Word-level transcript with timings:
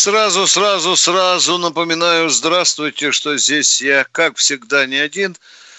Сразу, 0.00 0.46
сразу, 0.46 0.96
сразу 0.96 1.58
напоминаю, 1.58 2.30
здравствуйте, 2.30 3.12
что 3.12 3.36
здесь 3.36 3.82
я, 3.82 4.06
как 4.10 4.38
всегда, 4.38 4.86
не 4.86 4.96
один. 4.96 5.36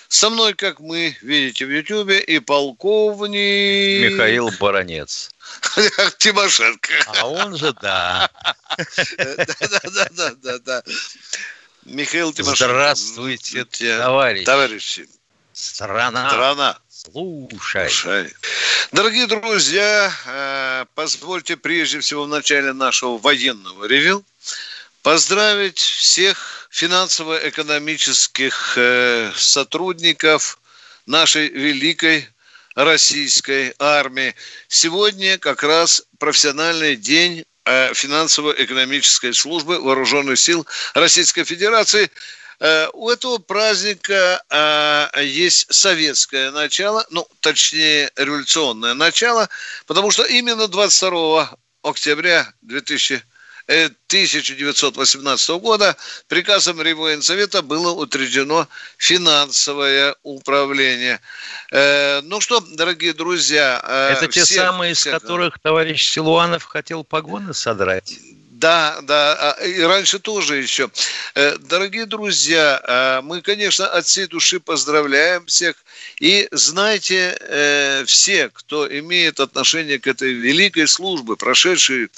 Со 0.10 0.30
мной, 0.30 0.54
как 0.54 0.80
мы 0.80 1.18
видите 1.24 1.66
в 1.66 1.72
Ютьюбе, 1.72 2.20
и 2.20 2.38
полковник... 2.38 4.12
Михаил 4.12 4.52
Баранец. 4.60 5.32
Тимошенко. 6.20 6.94
А 7.18 7.28
он 7.28 7.58
же 7.58 7.74
да. 7.82 8.30
Да-да-да-да-да. 9.18 10.84
Михаил 11.86 12.32
Тимошенко. 12.32 12.74
Здравствуйте, 12.74 13.66
товарищи. 13.66 14.46
Товарищи. 14.46 15.10
Страна. 15.52 16.30
Страна. 16.30 16.80
Слушай. 17.04 17.90
Слушай. 17.90 18.32
Дорогие 18.92 19.26
друзья, 19.26 20.14
э, 20.28 20.86
позвольте 20.94 21.58
прежде 21.58 22.00
всего 22.00 22.26
в 22.26 22.28
начале 22.28 22.74
нашего 22.74 23.18
военного 23.18 23.86
ревю 23.86 24.24
поздравить 25.02 25.80
всех 25.80 26.68
финансово-экономических 26.70 28.78
э, 28.78 29.32
сотрудников 29.36 30.60
нашей 31.08 31.48
великой 31.48 32.30
российской 32.76 33.74
армии. 33.80 34.36
Сегодня 34.68 35.40
как 35.40 35.64
раз 35.64 36.04
профессиональный 36.20 36.96
день 36.96 37.46
э, 37.66 37.96
финансово-экономической 37.96 39.34
службы 39.34 39.80
вооруженных 39.80 40.38
сил 40.38 40.68
Российской 40.94 41.46
Федерации– 41.46 42.12
у 42.94 43.10
этого 43.10 43.40
праздника 43.40 44.44
э, 44.50 45.24
есть 45.24 45.74
советское 45.74 46.52
начало, 46.52 47.04
ну, 47.10 47.28
точнее, 47.40 48.12
революционное 48.16 48.94
начало, 48.94 49.50
потому 49.88 50.12
что 50.12 50.24
именно 50.26 50.68
22 50.68 51.56
октября 51.82 52.54
2000 52.62 53.24
1918 53.68 55.50
э, 55.50 55.60
года 55.60 55.96
приказом 56.28 56.82
Реввоенсовета 56.82 57.62
было 57.62 57.92
утверждено 57.92 58.68
финансовое 58.98 60.16
управление. 60.24 61.22
ну 61.72 62.42
что, 62.42 62.60
дорогие 62.60 63.14
друзья... 63.14 63.80
Это 64.18 64.30
всех, 64.30 64.48
те 64.48 64.56
самые, 64.56 64.94
всех, 64.94 65.16
из 65.16 65.22
которых 65.22 65.60
товарищ 65.60 66.12
Силуанов 66.12 66.66
хотел 66.66 67.04
погоны 67.04 67.54
содрать? 67.54 68.20
Да, 68.62 69.00
да, 69.02 69.56
а, 69.58 69.66
и 69.66 69.82
раньше 69.82 70.20
тоже 70.20 70.58
еще. 70.58 70.92
Э, 71.34 71.58
дорогие 71.58 72.06
друзья, 72.06 72.80
э, 72.84 73.22
мы, 73.24 73.42
конечно, 73.42 73.88
от 73.88 74.06
всей 74.06 74.28
души 74.28 74.60
поздравляем 74.60 75.48
всех. 75.48 75.76
И 76.20 76.48
знайте, 76.52 77.36
э, 77.40 78.06
все, 78.06 78.50
кто 78.50 78.88
имеет 79.00 79.40
отношение 79.40 79.98
к 79.98 80.06
этой 80.06 80.34
великой 80.34 80.88
службе, 80.88 81.36
прошедшей 81.38 82.10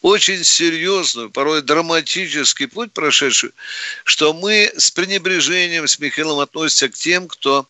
очень 0.00 0.42
серьезную, 0.42 1.28
порой 1.28 1.60
драматический 1.60 2.66
путь 2.66 2.94
прошедший, 2.94 3.50
что 4.04 4.32
мы 4.32 4.72
с 4.78 4.90
пренебрежением 4.90 5.86
с 5.86 5.98
Михаилом 5.98 6.38
относимся 6.38 6.88
к 6.88 6.94
тем, 6.94 7.28
кто 7.28 7.66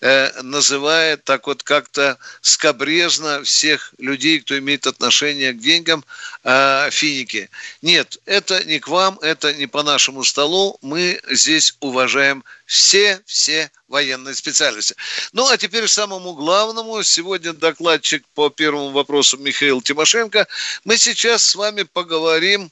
э, 0.00 0.42
называет 0.42 1.24
так 1.24 1.46
вот 1.46 1.62
как-то 1.62 2.18
скобрезно 2.40 3.42
всех 3.42 3.94
людей, 3.98 4.40
кто 4.40 4.58
имеет 4.58 4.86
отношение 4.86 5.52
к 5.52 5.58
деньгам, 5.58 6.04
э, 6.44 6.90
финики. 6.90 7.50
Нет, 7.82 8.18
это 8.26 8.64
не 8.64 8.78
к 8.78 8.88
вам, 8.88 9.18
это 9.20 9.52
не 9.54 9.66
по 9.66 9.82
нашему 9.82 10.24
столу. 10.24 10.78
Мы 10.82 11.20
здесь 11.30 11.76
уважаем 11.80 12.44
все-все 12.66 13.70
военные 13.88 14.34
специальности. 14.34 14.94
Ну, 15.32 15.48
а 15.48 15.56
теперь 15.56 15.86
к 15.86 15.88
самому 15.88 16.34
главному. 16.34 17.02
Сегодня 17.02 17.52
докладчик 17.52 18.24
по 18.34 18.50
первому 18.50 18.90
вопросу 18.90 19.38
Михаил 19.38 19.80
Тимошенко. 19.80 20.46
Мы 20.84 20.98
сейчас 20.98 21.42
с 21.44 21.54
вами 21.54 21.82
поговорим 21.82 22.70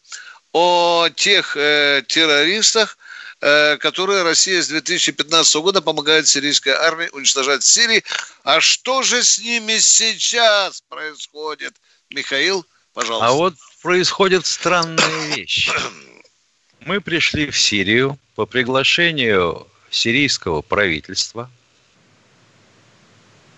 о 0.52 1.08
тех 1.14 1.56
э, 1.56 2.02
террористах, 2.06 2.96
которые 3.40 4.22
Россия 4.22 4.62
с 4.62 4.68
2015 4.68 5.56
года 5.56 5.82
помогает 5.82 6.26
сирийской 6.26 6.70
армии 6.70 7.08
уничтожать 7.12 7.62
Сирии. 7.62 8.02
А 8.44 8.60
что 8.60 9.02
же 9.02 9.22
с 9.22 9.38
ними 9.38 9.78
сейчас 9.78 10.80
происходит? 10.88 11.74
Михаил, 12.10 12.64
пожалуйста. 12.94 13.26
А 13.26 13.32
вот 13.32 13.54
происходит 13.82 14.46
странная 14.46 15.34
вещь. 15.34 15.70
Мы 16.80 17.00
пришли 17.00 17.50
в 17.50 17.58
Сирию 17.58 18.18
по 18.34 18.46
приглашению 18.46 19.66
сирийского 19.90 20.62
правительства, 20.62 21.50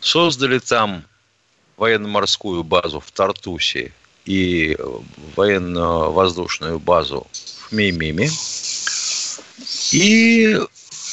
создали 0.00 0.59
там 0.59 1.05
военно-морскую 1.77 2.65
базу 2.65 3.00
в 3.00 3.11
Тартусе 3.11 3.93
и 4.25 4.77
военно-воздушную 5.37 6.78
базу 6.78 7.27
в 7.69 7.72
Меймиме. 7.72 8.28
И 9.93 10.59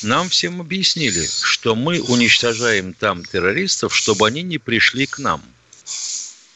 нам 0.03 0.29
всем 0.29 0.61
объяснили, 0.61 1.27
что 1.41 1.75
мы 1.75 2.01
уничтожаем 2.01 2.93
там 2.93 3.23
террористов, 3.25 3.95
чтобы 3.95 4.27
они 4.27 4.43
не 4.43 4.57
пришли 4.57 5.05
к 5.05 5.19
нам. 5.19 5.43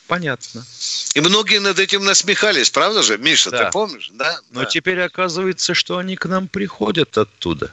Понятно. 0.07 0.65
И 1.13 1.21
многие 1.21 1.59
над 1.59 1.77
этим 1.77 2.03
насмехались, 2.03 2.71
правда 2.71 3.03
же, 3.03 3.17
Миша, 3.17 3.51
да. 3.51 3.65
ты 3.65 3.71
помнишь? 3.71 4.09
Да. 4.13 4.39
Но 4.51 4.61
да. 4.61 4.65
теперь 4.65 4.99
оказывается, 5.01 5.75
что 5.75 5.99
они 5.99 6.15
к 6.15 6.25
нам 6.25 6.47
приходят 6.47 7.15
оттуда. 7.17 7.71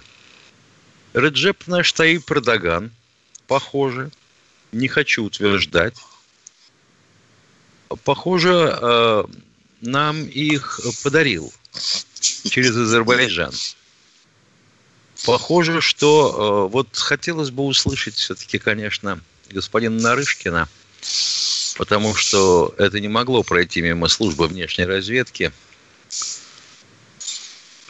Реджеп 1.14 1.66
наш 1.66 1.92
Таип 1.92 2.26
Продаган, 2.26 2.90
похоже, 3.46 4.10
не 4.70 4.86
хочу 4.86 5.24
утверждать, 5.24 5.94
похоже, 8.04 8.78
э, 8.80 9.24
нам 9.80 10.26
их 10.26 10.80
подарил 11.02 11.52
через 12.44 12.76
Азербайджан. 12.76 13.52
Похоже, 15.24 15.80
что 15.80 16.66
э, 16.68 16.72
вот 16.72 16.88
хотелось 16.96 17.50
бы 17.50 17.64
услышать 17.64 18.14
все-таки, 18.16 18.58
конечно, 18.58 19.20
господина 19.50 20.00
Нарышкина, 20.00 20.68
потому 21.76 22.14
что 22.14 22.74
это 22.76 23.00
не 23.00 23.08
могло 23.08 23.42
пройти 23.42 23.80
мимо 23.80 24.08
службы 24.08 24.46
внешней 24.46 24.84
разведки, 24.84 25.52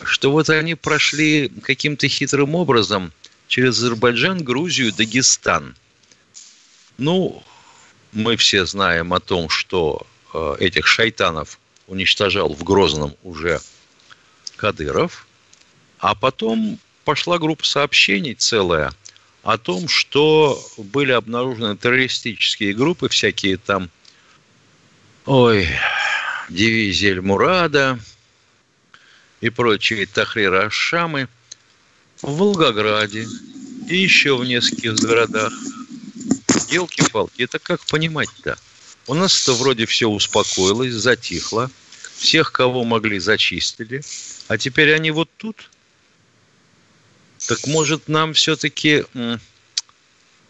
что 0.04 0.30
вот 0.30 0.50
они 0.50 0.74
прошли 0.74 1.48
каким-то 1.62 2.08
хитрым 2.08 2.54
образом 2.54 3.12
через 3.48 3.78
Азербайджан, 3.78 4.42
Грузию, 4.42 4.92
Дагестан. 4.92 5.74
Ну, 6.98 7.42
мы 8.12 8.36
все 8.36 8.66
знаем 8.66 9.12
о 9.12 9.20
том, 9.20 9.48
что 9.48 10.06
э, 10.32 10.56
этих 10.60 10.86
шайтанов 10.86 11.58
уничтожал 11.86 12.54
в 12.54 12.62
Грозном 12.62 13.14
уже 13.22 13.60
Кадыров, 14.56 15.26
а 15.98 16.14
потом 16.14 16.78
пошла 17.06 17.38
группа 17.38 17.64
сообщений 17.64 18.34
целая 18.34 18.92
о 19.44 19.58
том, 19.58 19.88
что 19.88 20.60
были 20.76 21.12
обнаружены 21.12 21.76
террористические 21.76 22.74
группы, 22.74 23.08
всякие 23.08 23.58
там, 23.58 23.90
ой, 25.24 25.68
дивизия 26.50 27.12
Эль-Мурада 27.12 28.00
и 29.40 29.50
прочие 29.50 30.06
Тахрира 30.06 30.66
Ашамы 30.66 31.28
в 32.22 32.38
Волгограде 32.38 33.28
и 33.88 33.96
еще 33.96 34.36
в 34.36 34.44
нескольких 34.44 34.96
городах. 34.96 35.52
Елки-палки, 36.68 37.42
это 37.42 37.60
как 37.60 37.80
понимать-то? 37.86 38.58
У 39.06 39.14
нас-то 39.14 39.54
вроде 39.54 39.86
все 39.86 40.08
успокоилось, 40.08 40.92
затихло. 40.92 41.70
Всех, 42.16 42.50
кого 42.50 42.82
могли, 42.82 43.20
зачистили. 43.20 44.02
А 44.48 44.58
теперь 44.58 44.92
они 44.92 45.12
вот 45.12 45.30
тут– 45.36 45.70
так 47.46 47.66
может 47.66 48.08
нам 48.08 48.34
все-таки... 48.34 49.04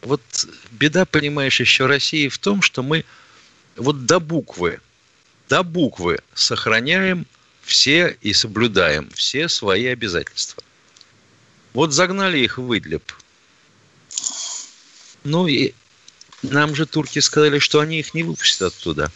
Вот 0.03 0.23
беда, 0.71 1.05
понимаешь, 1.05 1.59
еще 1.59 1.87
России 1.87 2.29
в 2.29 2.39
том, 2.39 2.63
что 2.63 2.83
мы 2.83 3.05
вот 3.75 4.07
до 4.07 4.21
буквы, 4.21 4.81
до 5.49 5.65
буквы 5.65 6.21
сохраняем 6.35 7.27
все 7.63 8.17
и 8.21 8.33
соблюдаем 8.33 9.11
все 9.11 9.49
свои 9.49 9.87
обязательства. 9.87 10.63
Вот 11.73 11.93
загнали 11.93 12.39
их 12.39 12.59
в 12.59 12.79
Идлиб. 12.79 13.03
Ну 15.25 15.49
и 15.49 15.75
нам 16.43 16.77
же 16.77 16.87
турки 16.87 17.19
сказали, 17.19 17.59
что 17.59 17.81
они 17.81 17.99
их 17.99 18.15
не 18.15 18.23
выпустят 18.23 18.75
оттуда. 18.75 19.11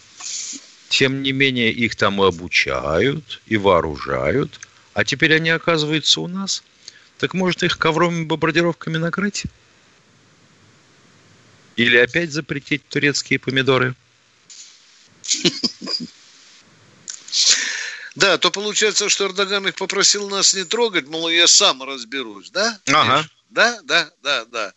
Тем 0.89 1.23
не 1.23 1.31
менее, 1.31 1.71
их 1.71 1.95
там 1.95 2.21
и 2.21 2.27
обучают, 2.27 3.41
и 3.47 3.57
вооружают. 3.57 4.59
А 4.93 5.05
теперь 5.05 5.37
они 5.37 5.51
оказываются 5.51 6.21
у 6.21 6.27
нас. 6.27 6.65
Так 7.21 7.35
может 7.35 7.63
их 7.63 7.77
ковровыми 7.77 8.25
бомбардировками 8.25 8.97
накрыть? 8.97 9.45
Или 11.77 11.99
опять 11.99 12.33
запретить 12.33 12.89
турецкие 12.89 13.39
помидоры? 13.39 13.95
Да, 18.15 18.39
то 18.39 18.51
получается, 18.51 19.09
что 19.11 19.27
Эрдоган 19.27 19.69
их 19.69 19.75
попросил 19.75 20.29
нас 20.31 20.55
не 20.55 20.65
трогать, 20.65 21.07
мол, 21.09 21.29
я 21.29 21.47
сам 21.47 21.83
разберусь, 21.83 22.51
да? 22.51 22.81
Ага. 22.87 23.29
Да, 23.51 23.81
да, 23.83 24.09
да, 24.23 24.45
да. 24.45 24.73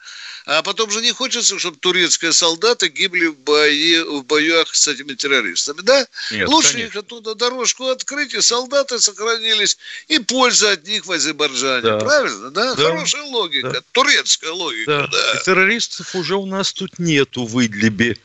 А 0.45 0.63
потом 0.63 0.89
же 0.89 1.01
не 1.01 1.11
хочется, 1.11 1.59
чтобы 1.59 1.77
турецкие 1.77 2.33
солдаты 2.33 2.87
гибли 2.87 3.27
в, 3.27 3.37
бои, 3.37 3.99
в 3.99 4.23
боях 4.23 4.73
с 4.73 4.87
этими 4.87 5.13
террористами, 5.13 5.81
да? 5.81 6.07
Нет, 6.31 6.47
Лучше 6.49 6.73
конечно. 6.73 6.87
их 6.89 6.95
оттуда 6.95 7.35
дорожку 7.35 7.87
открыть, 7.89 8.33
и 8.33 8.41
солдаты 8.41 8.99
сохранились, 8.99 9.77
и 10.07 10.17
польза 10.17 10.71
от 10.71 10.87
них 10.87 11.05
в 11.05 11.11
Азербайджане. 11.11 11.81
Да. 11.83 11.99
Правильно, 11.99 12.49
да? 12.49 12.73
Да. 12.73 12.83
Хорошая 12.83 13.23
логика, 13.23 13.69
Да. 13.69 13.81
турецкая 13.91 14.51
логика, 14.51 14.91
Да. 14.91 15.07
да. 15.07 15.39
И 15.39 15.43
террористов 15.43 16.15
уже 16.15 16.35
у 16.35 16.47
нас 16.47 16.73
тут 16.73 16.97
нету 16.97 17.45
в 17.45 17.63
Идлибе. 17.63 18.17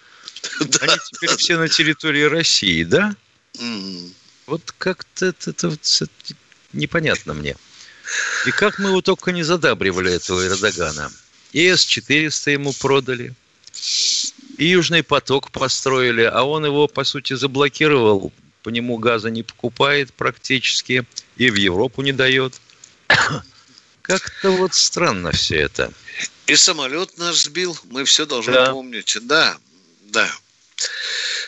Они 0.81 0.97
теперь 1.12 1.37
все 1.37 1.59
на 1.59 1.69
территории 1.69 2.23
России, 2.23 2.85
да? 2.85 3.15
Мгм. 3.59 4.15
Вот 4.47 4.62
как-то 4.79 5.27
это, 5.27 5.51
это 5.51 5.77
всё 5.83 6.06
непонятно 6.73 7.35
мне. 7.35 7.55
И 8.46 8.50
как 8.50 8.78
мы 8.78 8.90
его 8.90 9.00
только 9.02 9.32
не 9.32 9.43
задабривали, 9.43 10.12
этого 10.12 10.46
Эрдогана. 10.46 11.10
И 11.52 11.66
С-400 11.66 12.52
ему 12.52 12.72
продали, 12.72 13.34
и 14.58 14.66
Южный 14.66 15.02
поток 15.02 15.50
построили, 15.50 16.22
а 16.22 16.43
он 16.43 16.64
его, 16.64 16.88
по 16.88 17.05
сути, 17.05 17.34
заблокировал. 17.34 18.32
По 18.62 18.70
нему 18.70 18.99
газа 18.99 19.31
не 19.31 19.43
покупает 19.43 20.12
практически, 20.12 21.05
и 21.37 21.50
в 21.50 21.55
Европу 21.55 22.02
не 22.02 22.12
дает. 22.12 22.55
Как-то 24.02 24.50
вот 24.50 24.75
странно 24.75 25.32
все 25.32 25.56
это. 25.60 25.93
И 26.46 26.56
самолет 26.56 27.16
наш 27.19 27.37
сбил, 27.37 27.78
мы 27.84 28.05
все 28.05 28.26
должны 28.26 28.52
Да. 28.55 28.72
помнить. 28.72 29.16
Да, 29.22 29.56
да. 30.06 30.28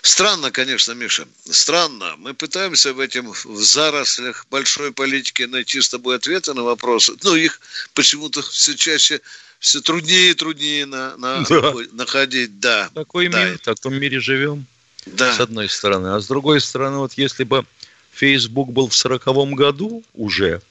Странно, 0.03 0.51
конечно, 0.51 0.93
Миша, 0.93 1.27
странно. 1.51 2.15
Мы 2.17 2.33
пытаемся 2.35 2.93
в 2.95 3.01
этим 3.01 3.33
в 3.33 3.63
зарослях 3.63 4.47
большой 4.51 4.93
политики 4.93 5.43
найти 5.43 5.81
с 5.81 5.89
тобой 5.89 6.17
ответы 6.17 6.55
на 6.55 6.63
вопросы. 6.63 7.15
Но 7.23 7.37
их 7.37 7.61
почему-то 7.95 8.43
все 8.43 8.75
чаще, 8.75 9.21
все 9.59 9.81
труднее 9.81 10.31
и 10.31 10.35
труднее 10.35 10.87
на, 10.87 11.17
на- 11.19 11.45
Да. 11.49 11.75
находить. 11.93 12.61
Да, 12.61 12.91
такой 12.95 13.29
Да. 13.29 13.45
мире, 13.45 13.57
в 13.59 13.61
таком 13.61 13.95
мире 13.95 14.21
живем, 14.21 14.65
да. 15.07 15.35
с 15.35 15.41
одной 15.41 15.69
стороны. 15.69 16.15
А 16.15 16.21
с 16.21 16.27
другой 16.27 16.61
стороны, 16.61 16.99
вот 16.99 17.13
если 17.15 17.45
бы 17.45 17.67
Facebook 18.13 18.71
был 18.71 18.89
в 18.89 18.97
сороковом 18.97 19.55
году 19.55 20.03
уже, 20.15 20.63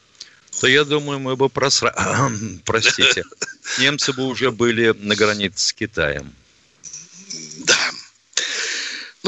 то 0.59 0.67
я 0.67 0.83
думаю, 0.85 1.19
мы 1.19 1.35
бы 1.35 1.49
просра... 1.49 1.93
Простите. 2.65 3.23
Немцы 3.77 4.11
бы 4.11 4.25
уже 4.25 4.51
были 4.51 4.93
на 4.97 5.15
границе 5.15 5.67
с 5.67 5.73
Китаем. 5.73 6.33
Да. 7.59 7.77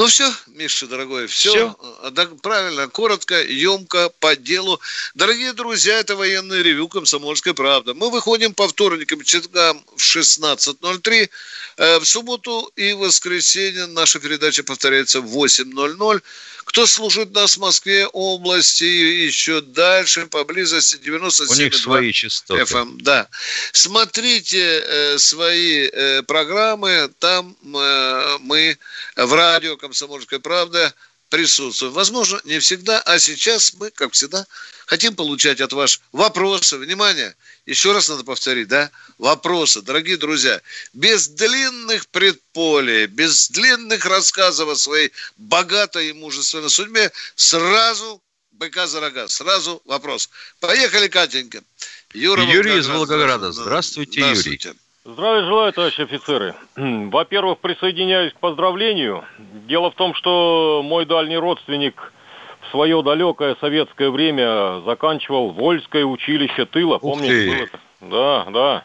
Ну 0.02 0.08
все, 0.08 0.28
Миша, 0.54 0.86
дорогой, 0.86 1.26
все. 1.26 1.50
Всё. 1.50 2.36
правильно, 2.42 2.88
коротко, 2.88 3.42
емко, 3.42 4.10
по 4.20 4.36
делу. 4.36 4.80
Дорогие 5.14 5.52
друзья, 5.54 5.98
это 5.98 6.14
военный 6.14 6.62
ревю 6.62 6.88
«Комсомольская 6.88 7.54
правда». 7.54 7.94
Мы 7.94 8.10
выходим 8.10 8.52
по 8.52 8.68
вторникам, 8.68 9.22
четвергам 9.22 9.82
в 9.96 10.00
16.03. 10.00 11.30
Э, 11.78 11.98
В 11.98 12.04
субботу 12.04 12.70
и 12.76 12.92
воскресенье 12.92 13.86
наша 13.86 14.20
передача 14.20 14.62
повторяется 14.62 15.20
в 15.20 15.34
8.00. 15.34 16.22
Кто 16.64 16.86
служит 16.86 17.32
нас 17.32 17.56
в 17.56 17.60
Москве, 17.60 18.06
области 18.06 18.84
и 18.84 19.26
еще 19.26 19.60
дальше, 19.60 20.26
поблизости 20.26 20.96
97,2 20.96 21.46
У 21.50 21.54
них 21.54 21.74
свои 21.74 22.12
частоты. 22.12 22.62
FM, 22.62 22.98
да. 23.00 23.28
Смотрите 23.72 24.82
э, 24.84 25.18
свои 25.18 25.88
э, 25.92 26.22
программы, 26.22 27.10
там 27.18 27.56
э, 27.62 28.38
мы 28.40 28.78
в 29.16 29.32
радио 29.34 29.76
«Комсомольская 29.76 30.38
правда» 30.42 30.94
присутствуем. 31.32 31.94
Возможно, 31.94 32.38
не 32.44 32.58
всегда, 32.58 33.00
а 33.00 33.18
сейчас 33.18 33.72
мы, 33.72 33.90
как 33.90 34.12
всегда, 34.12 34.46
хотим 34.84 35.16
получать 35.16 35.62
от 35.62 35.72
вас 35.72 35.98
вопросы. 36.12 36.76
Внимание, 36.76 37.34
еще 37.64 37.92
раз 37.92 38.10
надо 38.10 38.22
повторить, 38.22 38.68
да? 38.68 38.90
Вопросы, 39.16 39.80
дорогие 39.80 40.18
друзья, 40.18 40.60
без 40.92 41.28
длинных 41.28 42.06
предполей, 42.08 43.06
без 43.06 43.48
длинных 43.48 44.04
рассказов 44.04 44.68
о 44.68 44.76
своей 44.76 45.10
богатой 45.38 46.10
и 46.10 46.12
мужественной 46.12 46.68
судьбе, 46.68 47.10
сразу 47.34 48.22
быка 48.50 48.86
за 48.86 49.00
рога, 49.00 49.26
сразу 49.28 49.80
вопрос. 49.86 50.28
Поехали, 50.60 51.08
Катенька. 51.08 51.64
Юра 52.12 52.44
Юрий 52.44 52.78
из 52.78 52.88
Волгоград. 52.88 53.40
Волгограда. 53.40 53.52
Здравствуйте, 53.52 54.20
Юрий. 54.20 54.60
Здравия 55.04 55.44
желаю, 55.44 55.72
товарищи 55.72 56.02
офицеры. 56.02 56.54
Во-первых, 56.76 57.58
присоединяюсь 57.58 58.32
к 58.32 58.38
поздравлению. 58.38 59.24
Дело 59.66 59.90
в 59.90 59.96
том, 59.96 60.14
что 60.14 60.80
мой 60.84 61.06
дальний 61.06 61.36
родственник 61.36 62.12
в 62.60 62.70
свое 62.70 63.02
далекое 63.02 63.56
советское 63.60 64.10
время 64.10 64.80
заканчивал 64.86 65.50
Вольское 65.50 66.04
училище 66.04 66.66
тыла. 66.66 66.98
Помните, 66.98 67.50
было 67.50 67.62
это? 67.64 67.80
Да, 68.00 68.46
да. 68.52 68.84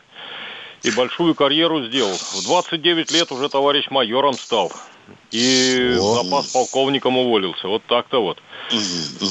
И 0.81 0.89
большую 0.95 1.35
карьеру 1.35 1.83
сделал. 1.85 2.15
В 2.15 2.47
29 2.47 3.11
лет 3.11 3.31
уже 3.31 3.47
товарищ 3.47 3.91
майором 3.91 4.33
стал. 4.33 4.71
И 5.29 5.97
О. 5.99 6.23
запас 6.23 6.47
полковником 6.47 7.19
уволился. 7.19 7.67
Вот 7.67 7.83
так-то 7.83 8.23
вот. 8.23 8.41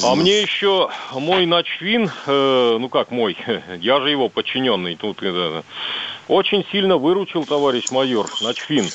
А 0.03 0.15
мне 0.15 0.41
еще 0.41 0.89
мой 1.11 1.45
начфин, 1.45 2.09
э, 2.25 2.77
ну 2.79 2.87
как 2.87 3.11
мой, 3.11 3.37
я 3.79 3.99
же 3.99 4.09
его 4.09 4.29
подчиненный 4.29 4.95
тут, 4.95 5.17
э, 5.21 5.61
очень 6.27 6.65
сильно 6.71 6.97
выручил 6.97 7.45
товарищ 7.45 7.89
майор 7.91 8.29
начфин. 8.41 8.89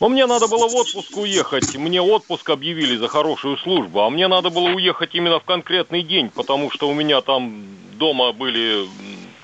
Но 0.00 0.08
мне 0.08 0.26
надо 0.26 0.48
было 0.48 0.66
в 0.66 0.74
отпуск 0.74 1.16
уехать, 1.16 1.76
мне 1.76 2.02
отпуск 2.02 2.50
объявили 2.50 2.96
за 2.96 3.06
хорошую 3.06 3.56
службу, 3.58 4.00
а 4.00 4.10
мне 4.10 4.26
надо 4.26 4.50
было 4.50 4.68
уехать 4.70 5.14
именно 5.14 5.38
в 5.38 5.44
конкретный 5.44 6.02
день, 6.02 6.28
потому 6.28 6.70
что 6.72 6.88
у 6.88 6.94
меня 6.94 7.20
там 7.20 7.64
дома 7.92 8.32
были 8.32 8.88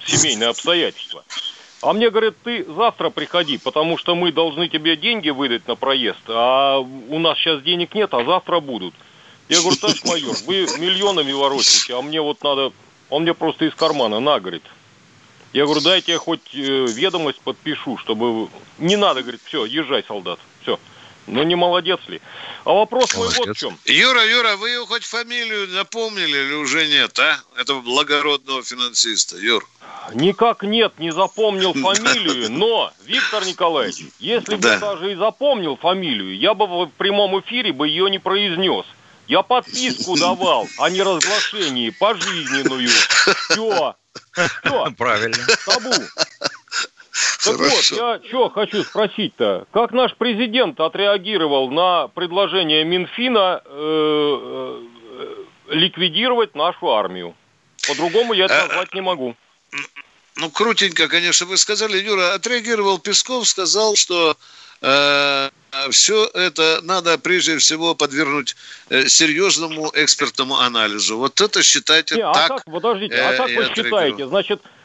семейные 0.04 0.48
обстоятельства. 0.48 1.22
А 1.80 1.92
мне 1.92 2.10
говорят, 2.10 2.34
ты 2.42 2.64
завтра 2.64 3.10
приходи, 3.10 3.56
потому 3.58 3.96
что 3.98 4.16
мы 4.16 4.32
должны 4.32 4.68
тебе 4.68 4.96
деньги 4.96 5.30
выдать 5.30 5.68
на 5.68 5.76
проезд, 5.76 6.18
а 6.26 6.78
у 6.78 7.18
нас 7.20 7.38
сейчас 7.38 7.62
денег 7.62 7.94
нет, 7.94 8.12
а 8.12 8.24
завтра 8.24 8.58
будут. 8.58 8.94
Я 9.48 9.60
говорю, 9.60 9.76
товарищ 9.76 10.02
майор, 10.04 10.34
вы 10.46 10.66
миллионами 10.80 11.32
ворочаете, 11.32 11.96
а 11.96 12.02
мне 12.02 12.20
вот 12.20 12.42
надо... 12.42 12.72
Он 13.10 13.22
мне 13.22 13.32
просто 13.32 13.64
из 13.64 13.74
кармана, 13.74 14.18
на, 14.20 14.40
говорит. 14.40 14.64
Я 15.52 15.64
говорю, 15.64 15.80
дайте 15.80 16.12
я 16.12 16.18
хоть 16.18 16.54
э, 16.54 16.58
ведомость 16.88 17.40
подпишу, 17.40 17.96
чтобы... 17.98 18.48
Не 18.78 18.96
надо, 18.96 19.22
говорит, 19.22 19.40
все, 19.44 19.64
езжай, 19.64 20.04
солдат, 20.06 20.38
все. 20.62 20.78
Ну, 21.26 21.42
не 21.42 21.56
молодец 21.56 22.00
ли? 22.08 22.20
А 22.64 22.72
вопрос 22.72 23.14
мой 23.14 23.26
вот 23.26 23.34
в 23.34 23.38
Молодец. 23.38 23.56
чем. 23.58 23.78
Юра, 23.84 24.26
Юра, 24.26 24.56
вы 24.56 24.70
ее 24.70 24.86
хоть 24.86 25.04
фамилию 25.04 25.68
напомнили 25.68 26.38
или 26.38 26.54
уже 26.54 26.86
нет, 26.86 27.18
а? 27.18 27.38
Этого 27.58 27.80
благородного 27.80 28.62
финансиста, 28.62 29.36
Юр. 29.36 29.66
Никак 30.14 30.62
нет, 30.62 30.98
не 30.98 31.12
запомнил 31.12 31.72
фамилию, 31.74 32.50
но, 32.50 32.92
Виктор 33.04 33.44
Николаевич, 33.46 34.06
если 34.18 34.54
бы 34.54 34.62
Да. 34.62 34.78
даже 34.78 35.12
и 35.12 35.16
запомнил 35.16 35.76
фамилию, 35.76 36.36
я 36.38 36.54
бы 36.54 36.66
в 36.66 36.90
прямом 36.96 37.38
эфире 37.40 37.72
бы 37.72 37.88
ее 37.88 38.08
не 38.10 38.18
произнес. 38.18 38.86
Я 39.26 39.42
подписку 39.42 40.18
давал 40.18 40.66
о 40.78 40.88
неразглашении 40.88 41.90
пожизненную. 41.90 42.88
Все. 43.50 43.94
Все. 44.32 44.90
Правильно. 44.98 45.38
Табу. 45.64 45.92
Так 47.44 47.56
вот, 47.56 47.70
Хорошо. 47.70 48.14
я 48.14 48.20
что 48.28 48.50
хочу 48.50 48.84
спросить-то. 48.84 49.66
Как 49.72 49.92
наш 49.92 50.14
президент 50.16 50.78
отреагировал 50.80 51.70
на 51.70 52.08
предложение 52.08 52.84
Минфина 52.84 53.62
э, 53.64 54.80
э, 55.20 55.74
ликвидировать 55.74 56.54
нашу 56.54 56.92
армию? 56.92 57.34
По-другому 57.86 58.34
я 58.34 58.44
это 58.46 58.54
Э, 58.54 58.66
назвать 58.66 58.94
не 58.94 59.00
могу. 59.00 59.36
Ну, 60.36 60.50
крутенько, 60.50 61.08
конечно, 61.08 61.46
вы 61.46 61.56
сказали. 61.56 61.98
Юра, 61.98 62.34
отреагировал 62.34 62.98
Песков, 62.98 63.48
сказал, 63.48 63.96
что 63.96 64.36
все 65.90 66.30
это 66.34 66.80
надо 66.82 67.18
прежде 67.18 67.58
всего 67.58 67.94
подвергнуть 67.94 68.56
э, 68.90 69.06
серьезному 69.08 69.90
экспертному 69.94 70.58
анализу. 70.58 71.18
Вот 71.18 71.40
это 71.40 71.62
считайте 71.62 72.16
Не, 72.16 72.22
а 72.22 72.32
так. 72.32 72.48
как, 72.48 72.64
подождите, 72.64 73.16
а 73.16 73.32
э, 73.32 73.36
как 73.36 73.50
и 73.50 73.56
вы 73.56 73.64
считаете? 73.74 74.26
Значит, 74.26 74.60
э, 74.64 74.77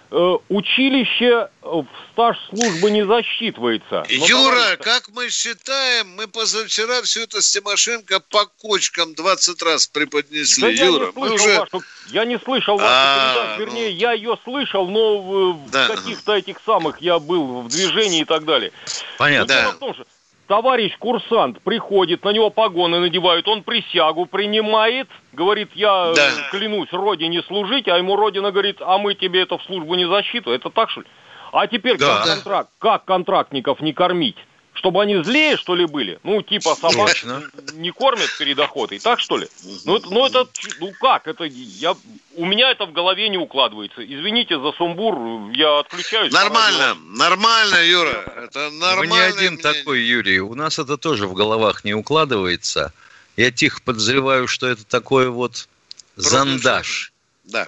училище 0.50 1.26
э, 1.26 1.48
в 1.64 1.88
стаж 2.12 2.38
службы 2.50 2.92
не 2.92 3.06
засчитывается. 3.06 4.04
Но, 4.10 4.26
Юра, 4.28 4.52
товарищ- 4.56 4.78
как 4.84 5.10
мы 5.10 5.30
считаем, 5.30 6.10
мы 6.16 6.28
позавчера 6.28 7.02
все 7.02 7.24
это 7.24 7.42
с 7.42 7.52
Тимошенко 7.52 8.20
по 8.20 8.46
кочкам 8.62 9.14
20 9.16 9.62
раз 9.64 9.88
Да 9.88 10.00
преподнесли. 10.00 10.76
я 10.76 10.86
Юра, 10.86 11.06
не 11.08 11.12
мы 11.20 11.28
слышал 11.30 11.46
уже... 11.48 11.60
вашу, 11.60 11.82
я 12.12 12.26
не 12.26 12.38
слышал 12.40 12.78
вашу 12.78 12.88
А, 12.90 13.34
передачу, 13.34 13.60
ну. 13.60 13.66
вернее, 13.66 13.92
я 13.92 14.14
ее 14.14 14.38
слышал, 14.44 14.88
но 14.88 15.54
э, 15.68 15.70
Да. 15.72 15.86
в 15.88 15.96
каких-то 15.96 16.36
этих 16.36 16.58
самых 16.66 17.02
я 17.02 17.20
был 17.20 17.62
в 17.64 17.68
движении 17.70 18.22
и 18.22 18.26
так 18.26 18.46
далее. 18.46 18.72
Но 18.86 18.92
Понятно. 19.18 19.48
Да. 19.48 19.62
дело 19.62 19.72
в 19.74 19.78
том, 19.80 19.94
что 19.96 20.06
товарищ 20.48 20.96
курсант 21.00 21.62
приходит, 21.62 22.24
на 22.24 22.30
него 22.30 22.50
погоны 22.50 23.00
надевают, 23.00 23.48
он 23.48 23.64
присягу 23.64 24.26
принимает, 24.26 25.08
говорит, 25.32 25.70
я 25.76 26.14
да. 26.14 26.30
клянусь 26.52 26.92
родине 26.92 27.42
служить, 27.44 27.88
а 27.88 27.98
ему 27.98 28.16
родина 28.16 28.52
говорит, 28.52 28.78
а 28.82 28.98
мы 28.98 29.16
тебе 29.16 29.42
это 29.42 29.58
в 29.58 29.64
службу 29.64 29.96
не 29.96 30.06
защиту. 30.06 30.52
Это 30.52 30.70
так 30.70 30.90
что 30.90 31.02
ли? 31.02 31.08
А 31.52 31.68
теперь 31.68 31.98
да. 31.98 32.18
как 32.18 32.26
контракт, 32.26 32.70
как 32.80 33.06
контрактников 33.06 33.82
не 33.82 33.94
кормить? 33.94 34.38
Чтобы 34.74 35.04
они 35.04 35.24
злее, 35.24 35.56
что 35.56 35.76
ли, 35.76 35.86
были? 35.86 36.20
Ну, 36.24 36.42
типа 36.42 36.76
собак 36.76 37.10
Точно. 37.10 37.44
не 37.74 37.92
кормят 37.92 38.30
перед 38.38 38.58
охотой, 38.58 39.00
так 39.00 39.20
что 39.20 39.38
ли? 39.38 39.48
Ну, 39.86 39.98
это, 39.98 40.10
ну, 40.10 40.26
это, 40.26 40.48
ну 40.80 40.92
как, 41.00 41.28
это, 41.28 41.44
я, 41.44 41.96
у 42.36 42.46
меня 42.46 42.72
это 42.72 42.86
в 42.86 42.92
голове 42.92 43.30
не 43.30 43.38
укладывается. 43.38 44.04
Извините 44.04 44.60
за 44.60 44.72
сумбур, 44.72 45.52
я 45.52 45.80
отключаюсь. 45.80 46.34
Нормально, 46.34 46.98
нормально, 47.06 47.76
Юра, 47.86 48.34
это 48.46 48.72
нормально. 48.72 49.00
Вы 49.00 49.08
не 49.08 49.20
один 49.20 49.54
мнение. 49.54 49.62
такой, 49.62 50.02
Юрий, 50.02 50.40
у 50.40 50.56
нас 50.56 50.80
это 50.80 50.98
тоже 50.98 51.28
в 51.28 51.34
головах 51.34 51.84
не 51.84 51.94
укладывается. 51.94 52.94
Я 53.38 53.52
тихо 53.52 53.80
подозреваю, 53.84 54.48
что 54.48 54.68
это 54.68 54.84
такой 54.86 55.30
вот 55.30 55.68
зандаш. 56.16 57.14
Да. 57.44 57.68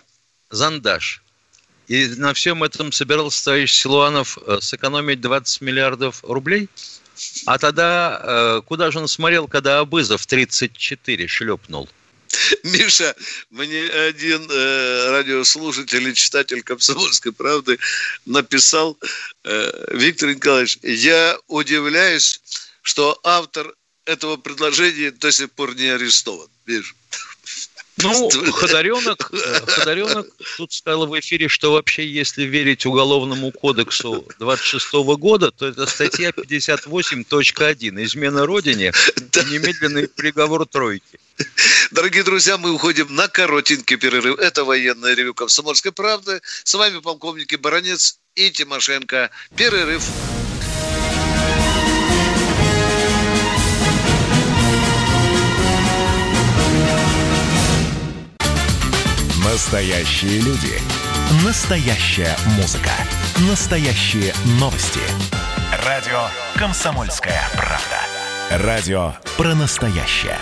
Зандаш. 0.50 1.22
И 1.88 2.08
на 2.18 2.34
всем 2.34 2.64
этом 2.64 2.92
собирался 2.92 3.46
товарищ 3.46 3.72
Силуанов 3.72 4.38
э, 4.40 4.58
сэкономить 4.60 5.22
20 5.22 5.62
миллиардов 5.62 6.24
рублей? 6.24 6.68
А 7.46 7.58
тогда 7.58 8.22
э, 8.22 8.62
куда 8.66 8.92
же 8.92 9.00
он 9.00 9.08
смотрел, 9.08 9.48
когда 9.48 9.80
Абызов 9.80 10.26
34 10.26 11.28
шлепнул? 11.28 11.90
Миша, 12.64 13.16
мне 13.50 13.82
один 13.84 14.48
э, 14.50 15.10
радиослушатель 15.12 16.10
и 16.10 16.14
читатель 16.14 16.64
«Комсомольской 16.64 17.32
правды» 17.32 17.80
написал, 18.26 18.98
э, 19.44 19.86
Виктор 19.92 20.30
Николаевич, 20.30 20.78
я 20.82 21.38
удивляюсь, 21.48 22.42
что 22.82 23.20
автор 23.24 23.74
этого 24.06 24.38
предложения 24.38 25.12
до 25.12 25.32
сих 25.32 25.52
пор 25.52 25.76
не 25.76 25.88
арестован. 25.88 26.50
Видишь? 26.66 26.96
Ну, 27.98 28.30
Ходоренок, 28.52 29.30
э, 29.32 29.62
Ходоренок 29.68 30.28
тут 30.58 30.74
сказал 30.74 31.08
в 31.08 31.18
эфире, 31.20 31.48
что 31.48 31.72
вообще, 31.72 32.06
если 32.06 32.44
верить 32.44 32.86
Уголовному 32.86 33.52
кодексу 33.52 34.28
26 34.40 35.16
года, 35.18 35.52
то 35.52 35.68
это 35.68 35.86
статья 35.86 36.32
58.1 36.32 38.04
«Измена 38.04 38.46
Родине» 38.46 38.92
и 39.16 39.52
немедленный 39.52 40.08
приговор 40.10 40.66
тройки. 40.66 41.20
Дорогие 41.92 42.24
друзья, 42.24 42.58
мы 42.58 42.72
уходим 42.72 43.14
на 43.16 43.28
коротенький 43.28 43.98
перерыв. 43.98 44.40
Это 44.40 44.66
военное 44.66 45.14
ревю 45.14 45.34
«Комсомольской 45.34 45.92
правды». 45.92 46.42
С 46.64 46.74
вами 46.74 47.00
полковники 47.00 47.56
Баранец 47.56 48.20
и 48.36 48.52
Тимошенко. 48.52 49.30
Перерыв. 49.56 50.04
Настоящие 59.52 60.42
люди. 60.42 60.74
Настоящая 61.46 62.36
музыка. 62.58 62.90
Настоящие 63.48 64.34
новости. 64.60 65.00
Радио 65.86 66.28
«Комсомольская 66.56 67.44
правда». 67.54 68.66
Радио 68.66 69.14
про 69.38 69.54
настоящее. 69.54 70.40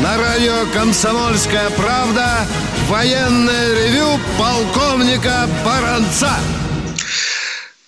На 0.00 0.16
радио 0.16 0.72
«Комсомольская 0.72 1.68
правда» 1.70 2.46
военное 2.88 3.74
ревю 3.74 4.20
полковника 4.38 5.48
Баранца. 5.64 6.30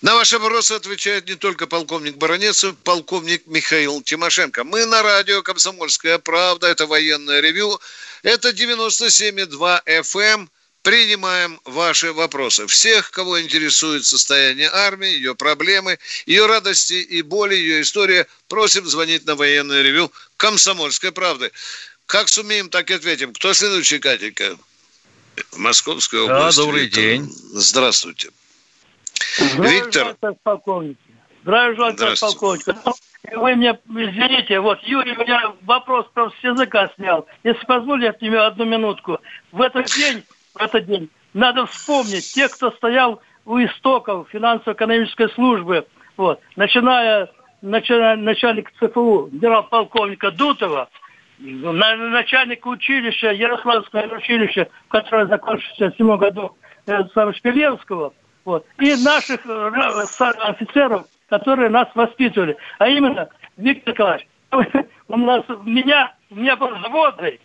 На 0.01 0.15
ваши 0.15 0.39
вопросы 0.39 0.71
отвечает 0.71 1.27
не 1.27 1.35
только 1.35 1.67
полковник 1.67 2.15
Баранец, 2.15 2.63
а 2.63 2.73
полковник 2.85 3.45
Михаил 3.47 4.01
Тимошенко. 4.01 4.63
Мы 4.63 4.85
на 4.85 5.03
радио 5.03 5.41
«Комсомольская 5.41 6.19
правда», 6.19 6.67
это 6.67 6.85
военное 6.85 7.41
ревю, 7.41 7.79
это 8.23 8.49
97,2 8.49 9.81
FM. 9.85 10.47
Принимаем 10.81 11.59
ваши 11.65 12.13
вопросы. 12.13 12.65
Всех, 12.67 13.11
кого 13.11 13.41
интересует 13.41 14.05
состояние 14.05 14.69
армии, 14.71 15.09
ее 15.09 15.35
проблемы, 15.35 15.99
ее 16.25 16.45
радости 16.45 16.93
и 16.93 17.21
боли, 17.21 17.55
ее 17.55 17.81
история, 17.81 18.25
просим 18.47 18.87
звонить 18.87 19.25
на 19.25 19.35
военное 19.35 19.81
ревю 19.81 20.09
«Комсомольской 20.37 21.11
правды». 21.11 21.51
Как 22.05 22.29
сумеем, 22.29 22.69
так 22.69 22.89
и 22.89 22.93
ответим. 22.93 23.33
Кто 23.33 23.53
следующий, 23.53 23.99
Катенька? 23.99 24.57
Московская 25.57 26.21
область. 26.21 26.57
Да, 26.57 26.63
добрый 26.63 26.87
день. 26.87 27.29
Здравствуйте. 27.53 28.29
Здравия 29.37 29.83
Виктор. 29.83 30.15
Здравия 31.43 31.75
желаю, 31.75 31.95
полковник. 32.19 32.65
Вы 33.31 33.55
мне 33.55 33.79
извините, 33.87 34.59
вот 34.59 34.79
Юрий 34.83 35.13
у 35.13 35.19
меня 35.19 35.53
вопрос 35.63 36.05
просто 36.13 36.37
с 36.39 36.43
языка 36.43 36.89
снял. 36.95 37.27
Если 37.43 37.65
позволите 37.65 38.15
мне 38.21 38.37
одну 38.37 38.65
минутку. 38.65 39.19
В 39.51 39.61
этот 39.61 39.85
день, 39.87 40.23
в 40.55 40.61
этот 40.61 40.85
день 40.85 41.09
надо 41.33 41.65
вспомнить 41.65 42.33
тех, 42.33 42.51
кто 42.51 42.71
стоял 42.71 43.21
у 43.45 43.57
истоков 43.59 44.27
финансово-экономической 44.31 45.29
службы, 45.29 45.85
вот, 46.17 46.39
начиная, 46.55 47.29
начиная 47.61 48.15
начальник 48.15 48.71
ЦФУ, 48.79 49.29
генерал-полковника 49.31 50.31
Дутова, 50.31 50.89
начальника 51.39 52.67
училища, 52.67 53.31
Ярославского 53.31 54.17
училища, 54.17 54.69
которое 54.89 55.27
закончилось 55.27 55.71
в 55.73 55.81
1977 55.81 56.17
году, 56.17 56.57
э, 56.87 57.33
Шпилевского, 57.33 58.13
вот. 58.45 58.65
И 58.79 58.95
наших 58.95 59.45
э, 59.45 59.71
офицеров, 60.19 61.05
которые 61.29 61.69
нас 61.69 61.87
воспитывали. 61.95 62.57
А 62.77 62.87
именно, 62.87 63.29
Виктор 63.57 63.93
Николаевич, 63.93 64.27
у 65.07 65.17
нас, 65.17 65.43
меня, 65.63 66.13
у 66.29 66.35
меня 66.35 66.55
был 66.55 66.75
взводный 66.75 67.39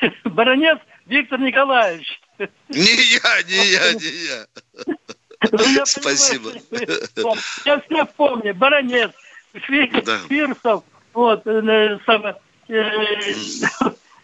баронец 0.24 0.78
Виктор 1.06 1.40
Николаевич. 1.40 2.20
Не 2.68 2.80
я, 2.80 3.42
не 3.46 3.64
я, 3.72 3.92
не 3.94 4.10
я. 4.26 5.86
Спасибо. 5.86 6.50
Я 7.64 7.80
все 7.80 8.04
помню. 8.16 8.54
Баронец, 8.54 9.12
Фирсов, 9.52 10.82
вот, 11.12 11.46
э, 11.46 11.98
самое, 12.04 12.36
э, 12.68 13.32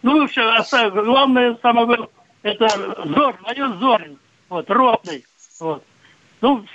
ну, 0.01 0.27
а 0.35 0.89
главное, 0.89 1.57
самое 1.61 2.09
это 2.43 2.67
Зор, 3.05 3.37
майор 3.41 3.77
Зорин, 3.77 4.19
вот, 4.49 4.69
ротный, 4.69 5.25
вот. 5.59 5.83
Ну, 6.41 6.65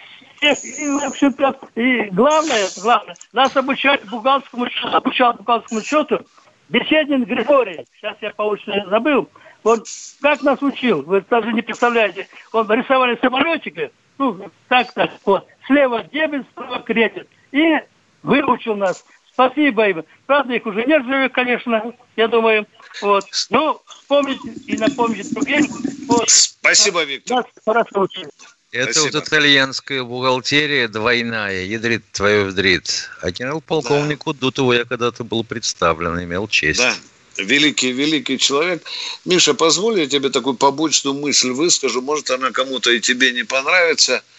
и, 0.40 0.46
в 0.46 1.04
общем-то, 1.04 1.58
и 1.74 2.02
главное, 2.10 2.66
главное, 2.80 3.16
нас 3.32 3.56
обучать 3.56 4.04
бухгалтерскому 4.08 4.68
счету, 4.70 4.88
обучал 4.96 5.34
бухгалтерскому 5.34 5.82
счету 5.82 6.20
Беседин 6.68 7.24
Григорий. 7.24 7.86
Сейчас 7.96 8.16
я 8.20 8.30
получше 8.30 8.84
забыл. 8.88 9.28
Он 9.64 9.82
как 10.20 10.42
нас 10.42 10.62
учил, 10.62 11.02
вы 11.02 11.24
даже 11.28 11.52
не 11.52 11.62
представляете. 11.62 12.28
Он 12.52 12.70
рисовали 12.70 13.18
самолетики, 13.20 13.90
ну, 14.18 14.50
так-так, 14.68 15.10
вот. 15.24 15.46
Слева 15.66 16.04
дебет, 16.04 16.46
справа 16.52 16.80
кредит. 16.80 17.28
И 17.52 17.76
выучил 18.22 18.76
нас. 18.76 19.04
Спасибо 19.32 19.88
им. 19.88 20.04
Правда, 20.26 20.54
их 20.54 20.64
уже 20.64 20.84
нет 20.84 21.04
живых, 21.04 21.32
конечно, 21.32 21.92
я 22.16 22.28
думаю. 22.28 22.66
Вот. 23.02 23.24
Ну, 23.50 23.80
вспомнить 23.86 24.40
и 24.66 24.76
напомнить 24.78 25.32
другим. 25.34 25.66
Вот. 26.08 26.30
Спасибо, 26.30 27.04
Виктор. 27.04 27.38
Нас 27.38 27.46
хорошо 27.64 28.00
учили. 28.02 28.30
Это 28.72 28.92
Спасибо. 28.92 29.18
вот 29.18 29.28
итальянская 29.28 30.02
бухгалтерия 30.02 30.88
двойная, 30.88 31.64
ядрит 31.64 32.02
твою 32.12 32.46
вдрит. 32.46 33.08
А 33.22 33.30
генерал-полковнику 33.30 34.32
да. 34.32 34.40
Дутову 34.40 34.72
я 34.72 34.84
когда-то 34.84 35.24
был 35.24 35.44
представлен, 35.44 36.22
имел 36.22 36.48
честь. 36.48 36.80
Да, 36.80 36.94
великий, 37.36 37.92
великий 37.92 38.38
человек. 38.38 38.82
Миша, 39.24 39.54
позволь 39.54 40.00
я 40.00 40.06
тебе 40.06 40.30
такую 40.30 40.56
побочную 40.56 41.14
мысль 41.14 41.50
выскажу. 41.50 42.02
Может, 42.02 42.30
она 42.30 42.50
кому-то 42.50 42.90
и 42.90 43.00
тебе 43.00 43.32
не 43.32 43.44
понравится– 43.44 44.22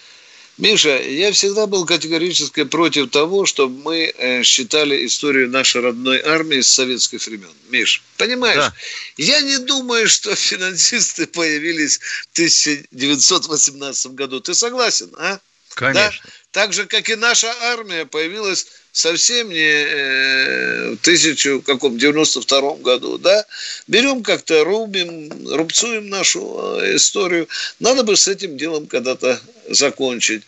Миша, 0.58 1.00
я 1.04 1.32
всегда 1.32 1.68
был 1.68 1.86
категорически 1.86 2.64
против 2.64 3.12
того, 3.12 3.46
чтобы 3.46 3.80
мы 3.84 4.14
э, 4.18 4.42
считали 4.42 5.06
историю 5.06 5.50
нашей 5.50 5.82
родной 5.82 6.20
армии 6.20 6.62
с 6.62 6.68
советских 6.68 7.26
времен. 7.28 7.52
Миш, 7.70 8.02
понимаешь, 8.18 8.58
да. 8.58 8.74
я 9.18 9.42
не 9.42 9.60
думаю, 9.60 10.08
что 10.08 10.34
финансисты 10.36 11.28
появились 11.28 12.00
в 12.00 12.30
1918 12.34 14.12
году. 14.14 14.40
Ты 14.40 14.56
согласен, 14.56 15.12
а? 15.20 15.40
Конечно. 15.78 16.22
Да? 16.24 16.32
Так 16.52 16.74
же, 16.74 16.88
как 16.88 17.08
и 17.08 17.16
наша 17.16 17.54
армия 17.62 18.06
появилась 18.06 18.66
совсем 18.92 19.50
не 19.50 19.86
э, 19.86 20.92
в 20.94 20.98
тысячу 20.98 21.62
каком 21.62 22.00
92 22.00 22.78
году, 22.78 23.20
да, 23.20 23.46
берем 23.86 24.24
как-то 24.24 24.64
рубим, 24.64 25.30
рубцуем 25.48 26.10
нашу 26.10 26.80
э, 26.82 26.96
историю. 26.96 27.48
Надо 27.80 28.02
бы 28.02 28.18
с 28.18 28.28
этим 28.28 28.58
делом 28.58 28.88
когда-то 28.88 29.40
закончить. 29.70 30.44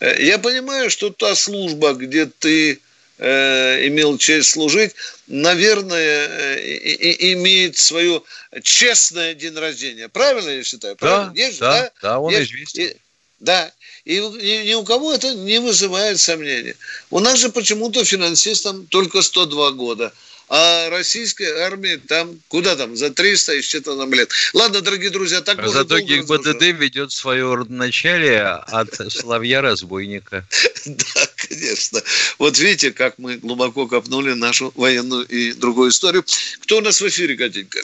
Э, 0.00 0.20
я 0.20 0.38
понимаю, 0.38 0.90
что 0.90 1.10
та 1.10 1.36
служба, 1.36 1.92
где 1.92 2.26
ты 2.26 2.80
имел 3.18 4.18
честь 4.18 4.50
служить, 4.50 4.96
наверное, 5.28 6.26
э, 6.26 7.32
имеет 7.34 7.76
свое 7.78 8.20
честное 8.64 9.34
день 9.34 9.56
рождения. 9.56 10.08
Правильно 10.08 10.50
я 10.50 10.64
считаю? 10.64 10.96
Правильно? 10.96 11.32
Да, 11.32 11.40
Есть, 11.40 11.60
да, 11.60 11.72
да, 11.72 11.92
да, 12.02 12.18
он 12.18 12.32
Есть, 12.32 12.50
известен. 12.50 12.82
И, 12.82 12.96
да, 13.38 13.72
и 14.04 14.18
ни, 14.18 14.68
ни 14.68 14.74
у 14.74 14.84
кого 14.84 15.12
это 15.12 15.34
не 15.34 15.60
вызывает 15.60 16.20
сомнений. 16.20 16.74
У 17.10 17.20
нас 17.20 17.38
же 17.38 17.48
почему-то 17.50 18.04
финансистам 18.04 18.86
только 18.86 19.22
102 19.22 19.72
года– 19.72 20.12
а 20.54 20.90
российская 20.90 21.64
армия 21.64 21.96
там, 21.96 22.38
куда 22.48 22.76
там, 22.76 22.94
за 22.94 23.10
300 23.10 23.54
и 23.54 23.62
что-то 23.62 23.96
там 23.96 24.12
лет. 24.12 24.30
Ладно, 24.52 24.82
дорогие 24.82 25.08
друзья, 25.08 25.40
так 25.40 25.58
а 25.58 25.68
Зато 25.68 25.98
ГИБДД 25.98 26.78
ведет 26.78 27.10
свое 27.10 27.54
родоначалие 27.54 28.42
от 28.42 28.94
Соловья-разбойника. 29.10 30.46
Да, 30.84 31.28
конечно. 31.36 32.02
Вот 32.38 32.58
видите, 32.58 32.90
как 32.90 33.16
мы 33.16 33.36
глубоко 33.36 33.86
копнули 33.86 34.32
нашу 34.32 34.72
военную 34.74 35.24
и 35.26 35.52
другую 35.52 35.90
историю. 35.90 36.24
Кто 36.60 36.78
у 36.78 36.80
нас 36.80 37.00
в 37.00 37.08
эфире, 37.08 37.36
Катенька? 37.36 37.80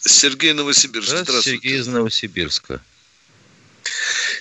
Сергей 0.00 0.54
Новосибирск. 0.54 1.10
Здравствуйте. 1.10 1.42
Сергей 1.42 1.78
из 1.78 1.86
Новосибирска. 1.86 2.80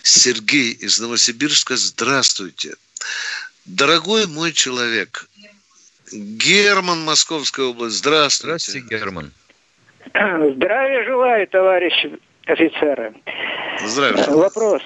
Сергей 0.03 0.71
из 0.71 0.99
Новосибирска, 0.99 1.75
здравствуйте. 1.75 2.75
Дорогой 3.65 4.27
мой 4.27 4.51
человек, 4.51 5.29
Герман, 6.11 7.03
Московская 7.03 7.67
область. 7.67 7.97
Здравствуйте. 7.97 8.57
Здравствуйте, 8.57 8.87
Герман. 8.87 9.31
Здравия 10.55 11.03
желаю, 11.05 11.47
товарищи 11.47 12.19
офицеры. 12.45 13.13
Здравия 13.85 14.25
Вопрос. 14.29 14.81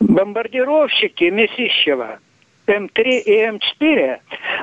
Бомбардировщики 0.00 1.24
Месищева 1.24 2.20
М3 2.66 3.02
и 3.02 3.46
М4 3.46 4.20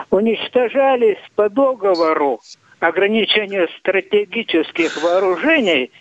уничтожались 0.10 1.20
по 1.36 1.50
договору 1.50 2.42
ограничения 2.82 3.68
стратегических 3.80 5.02
вооружений, 5.02 5.92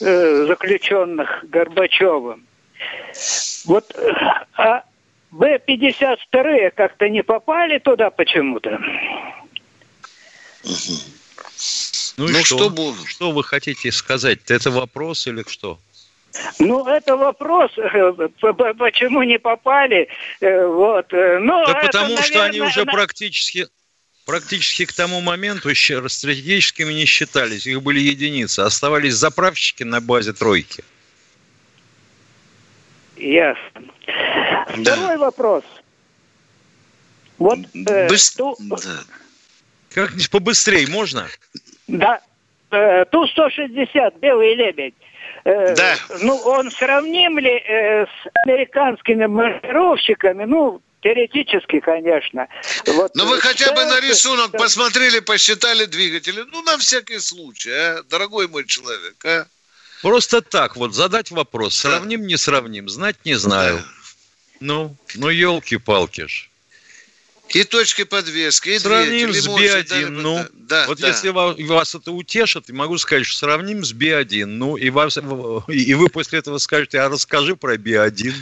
э, 0.00 0.46
заключенных 0.46 1.44
Горбачевым. 1.48 2.46
Вот, 3.66 3.94
а 4.54 4.84
Б-52 5.30 6.70
как-то 6.70 7.08
не 7.08 7.22
попали 7.22 7.78
туда 7.78 8.10
почему-то. 8.10 8.80
Ну, 12.16 12.28
и 12.28 12.32
ну 12.32 12.44
что? 12.44 12.70
Что, 12.70 12.94
что 13.06 13.30
вы 13.30 13.44
хотите 13.44 13.92
сказать? 13.92 14.50
Это 14.50 14.70
вопрос 14.70 15.26
или 15.26 15.44
что? 15.46 15.78
Ну, 16.58 16.86
это 16.86 17.16
вопрос, 17.16 17.72
э, 17.76 18.12
почему 18.78 19.22
не 19.22 19.38
попали. 19.38 20.08
Э, 20.40 20.66
вот. 20.66 21.12
Э, 21.12 21.38
ну, 21.38 21.64
да 21.66 21.72
это, 21.72 21.86
потому 21.86 22.04
наверное, 22.04 22.24
что 22.24 22.44
они 22.44 22.60
уже 22.60 22.84
практически, 22.84 23.66
практически 24.30 24.84
к 24.84 24.92
тому 24.92 25.20
моменту 25.20 25.74
стратегическими 25.74 26.92
не 26.92 27.04
считались. 27.04 27.66
Их 27.66 27.82
были 27.82 27.98
единицы. 27.98 28.60
Оставались 28.60 29.14
заправщики 29.14 29.82
на 29.82 30.00
базе 30.00 30.32
тройки. 30.32 30.84
Ясно. 33.16 33.82
Да. 34.76 34.94
Второй 34.94 35.16
вопрос. 35.16 35.64
Вот 37.38 37.58
э, 37.74 38.08
Быс... 38.08 38.30
ту... 38.36 38.56
да. 38.60 38.76
как-нибудь 39.92 40.30
побыстрее 40.30 40.86
можно? 40.86 41.26
Да. 41.88 42.20
Э, 42.70 43.04
Ту-160, 43.06 44.20
белый 44.20 44.54
лебедь. 44.54 44.94
Э, 45.44 45.74
да. 45.74 45.94
Ну, 46.22 46.36
он 46.36 46.70
сравним 46.70 47.38
ли 47.38 47.50
э, 47.50 48.06
с 48.06 48.46
американскими 48.46 49.26
маркировщиками? 49.26 50.44
Ну, 50.44 50.80
теоретически, 51.02 51.80
конечно. 51.80 52.48
Вот, 52.86 53.14
Но 53.14 53.24
ну, 53.24 53.30
вы 53.30 53.40
хотя 53.40 53.72
бы 53.72 53.84
на 53.84 54.00
рисунок 54.00 54.52
посмотрели, 54.52 55.20
посчитали 55.20 55.86
двигатели. 55.86 56.44
Ну, 56.52 56.62
на 56.62 56.78
всякий 56.78 57.18
случай, 57.18 57.70
а, 57.70 58.02
дорогой 58.04 58.48
мой 58.48 58.66
человек, 58.66 59.24
а? 59.24 59.46
Просто 60.02 60.40
так 60.40 60.76
вот 60.76 60.94
задать 60.94 61.30
вопрос. 61.30 61.74
Сравним, 61.74 62.26
не 62.26 62.36
сравним, 62.36 62.88
знать 62.88 63.16
не 63.24 63.34
знаю. 63.34 63.82
Ну, 64.60 64.96
ну 65.14 65.28
елки-палки 65.28 66.26
ж. 66.26 66.49
И 67.52 67.64
точки 67.64 68.04
подвески, 68.04 68.68
и 68.68 68.78
Сравним 68.78 69.32
с 69.32 69.48
B1, 69.48 70.08
ну. 70.08 70.46
Да, 70.52 70.86
вот 70.86 71.00
да. 71.00 71.08
если 71.08 71.30
вас 71.30 71.94
это 71.96 72.12
утешит, 72.12 72.68
могу 72.68 72.96
сказать, 72.96 73.26
что 73.26 73.38
сравним 73.38 73.84
с 73.84 73.92
B1. 73.92 74.46
Ну, 74.46 74.76
и, 74.76 74.88
вас, 74.90 75.18
и 75.68 75.94
вы 75.94 76.08
после 76.08 76.38
этого 76.38 76.58
скажете, 76.58 77.00
а 77.00 77.08
расскажи 77.08 77.56
про 77.56 77.74
B1. 77.74 78.32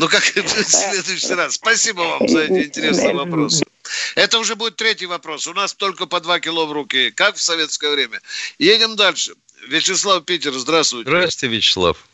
Ну, 0.00 0.08
как 0.08 0.22
в 0.22 0.64
следующий 0.64 1.34
раз. 1.34 1.54
Спасибо 1.54 2.00
вам 2.00 2.28
за 2.28 2.40
эти 2.40 2.66
интересные 2.66 3.14
вопросы. 3.14 3.64
Это 4.16 4.38
уже 4.38 4.56
будет 4.56 4.74
третий 4.76 5.06
вопрос. 5.06 5.46
У 5.46 5.54
нас 5.54 5.72
только 5.72 6.06
по 6.06 6.20
два 6.20 6.40
кило 6.40 6.66
в 6.66 6.72
руки, 6.72 7.12
как 7.12 7.36
в 7.36 7.40
советское 7.40 7.92
время. 7.92 8.20
Едем 8.58 8.96
дальше. 8.96 9.34
Вячеслав 9.68 10.24
Питер, 10.24 10.52
здравствуйте. 10.54 11.08
Здравствуйте, 11.08 11.56
Вячеслав. 11.56 12.04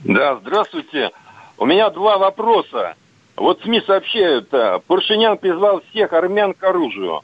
Да, 0.00 0.38
здравствуйте. 0.40 1.10
У 1.58 1.66
меня 1.66 1.90
два 1.90 2.16
вопроса. 2.16 2.94
Вот 3.38 3.62
СМИ 3.62 3.82
сообщают, 3.86 4.52
э, 4.52 4.80
Пуршинян 4.86 5.38
призвал 5.38 5.82
всех 5.90 6.12
армян 6.12 6.54
к 6.54 6.62
оружию, 6.64 7.22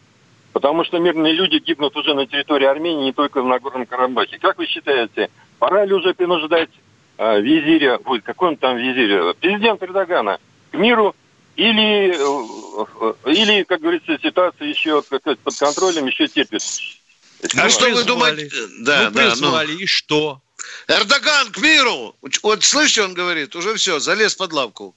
потому 0.53 0.85
что 0.85 0.99
мирные 0.99 1.33
люди 1.33 1.57
гибнут 1.57 1.97
уже 1.97 2.15
на 2.15 2.27
территории 2.27 2.67
Армении, 2.67 3.07
не 3.07 3.13
только 3.13 3.43
в 3.43 3.47
Нагорном 3.47 3.87
Карабахе. 3.87 4.39
Как 4.39 4.57
вы 4.59 4.67
считаете, 4.67 5.29
пора 5.59 5.85
ли 5.85 5.93
уже 5.93 6.15
принуждать 6.15 6.71
э, 7.19 7.41
визиря, 7.41 7.99
ой, 8.05 8.21
какой 8.21 8.51
он 8.51 8.57
там 8.57 8.77
визирь, 8.77 9.35
президент 9.41 9.83
Эрдогана 9.83 10.39
к 10.71 10.75
миру 10.77 11.17
или, 11.57 12.15
э, 12.15 13.15
или, 13.27 13.65
как 13.65 13.81
говорится, 13.81 14.17
ситуация 14.23 14.69
еще 14.69 15.03
под 15.03 15.23
контролем, 15.59 16.07
еще 16.07 16.29
терпит? 16.29 16.63
А 17.57 17.69
что 17.69 17.91
вы 17.91 18.05
думаете? 18.05 18.51
Да, 18.81 19.11
ну, 19.11 19.11
да, 19.11 19.31
призвали, 19.31 19.73
ну... 19.73 19.79
и 19.79 19.87
что? 19.87 20.41
Эрдоган 20.87 21.51
к 21.51 21.59
миру! 21.59 22.15
Вот 22.43 22.63
слышите, 22.63 23.03
он 23.03 23.15
говорит, 23.15 23.57
уже 23.57 23.75
все, 23.75 23.99
залез 23.99 24.37
под 24.37 24.53
лавку. 24.53 24.95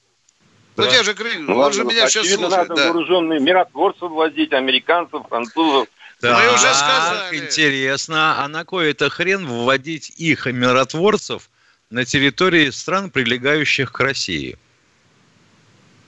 Ну, 0.78 0.84
да. 0.84 0.96
Ну, 0.96 1.04
же 1.04 1.14
крик, 1.14 1.38
ну, 1.40 1.54
он 1.54 1.58
ладно, 1.58 1.74
же 1.74 1.84
меня 1.84 2.08
сейчас 2.08 2.28
слушает. 2.28 2.50
надо 2.50 2.74
да. 2.74 2.84
вооруженные 2.84 3.40
миротворцев 3.40 4.10
возить, 4.10 4.52
американцев, 4.52 5.26
французов. 5.28 5.88
Да, 6.20 6.38
Мы 6.38 6.54
уже 6.54 6.72
сказали. 6.74 7.36
интересно. 7.36 8.44
А 8.44 8.48
на 8.48 8.64
кой 8.64 8.92
это 8.92 9.10
хрен 9.10 9.44
вводить 9.44 10.12
их 10.16 10.46
миротворцев 10.46 11.50
на 11.90 12.04
территории 12.04 12.70
стран, 12.70 13.10
прилегающих 13.10 13.90
к 13.90 13.98
России? 13.98 14.56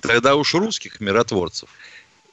Тогда 0.03 0.37
уж 0.37 0.55
русских 0.55 1.01
миротворцев. 1.01 1.69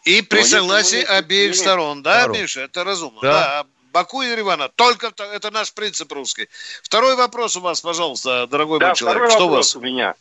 И 0.03 0.21
при 0.21 0.43
согласии 0.43 1.01
обеих 1.01 1.55
сторон, 1.55 2.03
да, 2.03 2.21
сторон. 2.21 2.41
Миша? 2.41 2.61
Это 2.61 2.83
разумно. 2.83 3.19
Да. 3.21 3.31
да. 3.63 3.65
Баку 3.91 4.21
и 4.21 4.27
Еревана. 4.27 4.69
Только 4.75 5.11
это 5.33 5.51
наш 5.51 5.73
принцип 5.73 6.11
русский. 6.11 6.47
Второй 6.83 7.15
вопрос 7.15 7.55
у 7.57 7.61
вас, 7.61 7.81
пожалуйста, 7.81 8.47
дорогой 8.47 8.79
да, 8.79 8.87
мой 8.87 8.95
человек. 8.95 9.17
Второй 9.17 9.31
Что 9.31 9.47
вопрос 9.47 9.75
у 9.75 9.79
вас? 9.79 9.83
у 9.83 9.85
меня. 9.85 10.15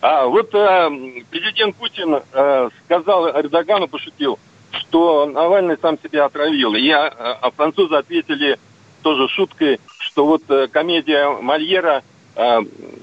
А, 0.00 0.26
вот 0.26 0.52
э, 0.54 1.22
президент 1.30 1.76
Путин 1.76 2.20
э, 2.32 2.70
сказал 2.84 3.28
Эрдогану, 3.28 3.86
пошутил, 3.86 4.38
что 4.72 5.26
Навальный 5.26 5.76
сам 5.80 5.98
себя 6.02 6.24
отравил. 6.24 6.74
И 6.74 6.90
а, 6.90 7.38
а 7.40 7.50
французы 7.52 7.94
ответили 7.94 8.58
тоже 9.02 9.28
шуткой, 9.28 9.80
что 9.98 10.26
вот 10.26 10.42
э, 10.48 10.68
комедия 10.68 11.28
Мольера 11.28 12.02
э, 12.34 12.60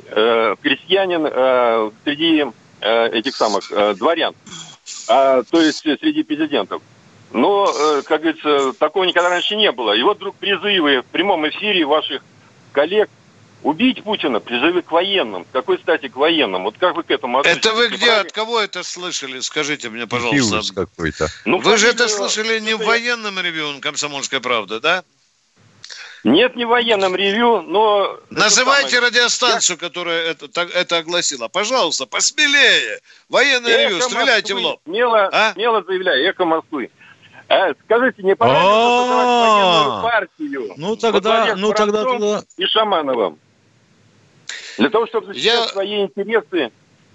э, 0.08 0.56
«Крестьянин» 0.62 1.26
э, 1.26 1.92
среди 2.04 2.46
э, 2.82 3.08
этих 3.10 3.36
самых 3.36 3.72
э, 3.72 3.94
дворян, 3.96 4.34
э, 5.08 5.44
то 5.50 5.62
есть 5.62 5.80
среди 5.80 6.24
президентов. 6.24 6.82
Но, 7.32 7.72
э, 7.72 8.02
как 8.04 8.22
говорится, 8.22 8.74
такого 8.74 9.04
никогда 9.04 9.30
раньше 9.30 9.56
не 9.56 9.72
было. 9.72 9.94
И 9.94 10.02
вот 10.02 10.18
вдруг 10.18 10.36
призывы 10.36 11.02
в 11.02 11.06
прямом 11.06 11.48
эфире 11.50 11.86
ваших 11.86 12.24
коллег 12.72 13.10
убить 13.62 14.04
Путина, 14.04 14.40
призывы 14.40 14.82
к 14.82 14.92
военным. 14.92 15.46
Какой 15.52 15.78
стати 15.80 16.08
к 16.08 16.16
военным? 16.16 16.64
Вот 16.64 16.78
как 16.80 16.96
вы 16.96 17.04
к 17.04 17.12
этому 17.12 17.40
относитесь? 17.40 17.66
Это 17.66 17.76
вы 17.76 17.90
где, 17.90 18.12
от 18.12 18.32
кого 18.32 18.60
это 18.60 18.84
слышали? 18.84 19.40
Скажите 19.42 19.90
мне, 19.90 20.08
пожалуйста. 20.08 20.74
какой-то. 20.74 21.28
Ну, 21.46 21.60
вы 21.60 21.78
же 21.78 21.90
это 21.90 22.08
слышали 22.08 22.60
не 22.60 22.74
в 22.74 22.84
военном 22.84 23.40
ревью 23.40 23.80
«Комсомольская 23.82 24.40
правда», 24.40 24.80
да? 24.80 25.04
Нет, 26.26 26.56
не 26.58 26.66
в 26.66 26.70
военном 26.70 27.16
ревью, 27.16 27.62
но... 27.62 28.20
Называйте 28.30 28.96
самое... 28.96 29.10
радиостанцию, 29.10 29.78
которая 29.78 30.32
это, 30.32 30.62
это 30.62 30.98
огласила. 30.98 31.48
Пожалуйста, 31.48 32.06
посмелее. 32.06 33.00
Военное 33.30 33.72
Эхо 33.72 33.82
ревью, 33.84 34.02
стреляйте 34.02 34.54
Москвы. 34.54 34.62
в 34.62 34.72
лоб. 34.72 34.82
Смело, 34.86 35.30
а? 35.32 35.54
смело 35.54 35.84
заявляю, 35.84 36.30
Эхо 36.30 36.44
Москвы. 36.44 36.90
А, 37.50 37.74
скажите, 37.84 38.22
не 38.22 38.36
пора 38.36 38.62
ли 38.62 38.68
военную 38.68 40.04
партию? 40.04 40.74
Ну 40.78 40.96
тогда, 40.96 41.56
ну 41.56 41.74
тогда, 41.74 42.04
тогда... 42.04 42.44
И 42.58 42.66
Шамановым. 42.68 43.40
Для 44.78 44.90
того, 44.90 45.08
чтобы 45.08 45.28
защищать 45.28 45.70
свои 45.70 46.04
интересы, 46.04 46.72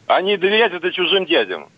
а 0.07 0.21
не 0.21 0.37
доверять 0.37 0.73
это 0.73 0.91
чужим 0.91 1.25
дядям. 1.25 1.69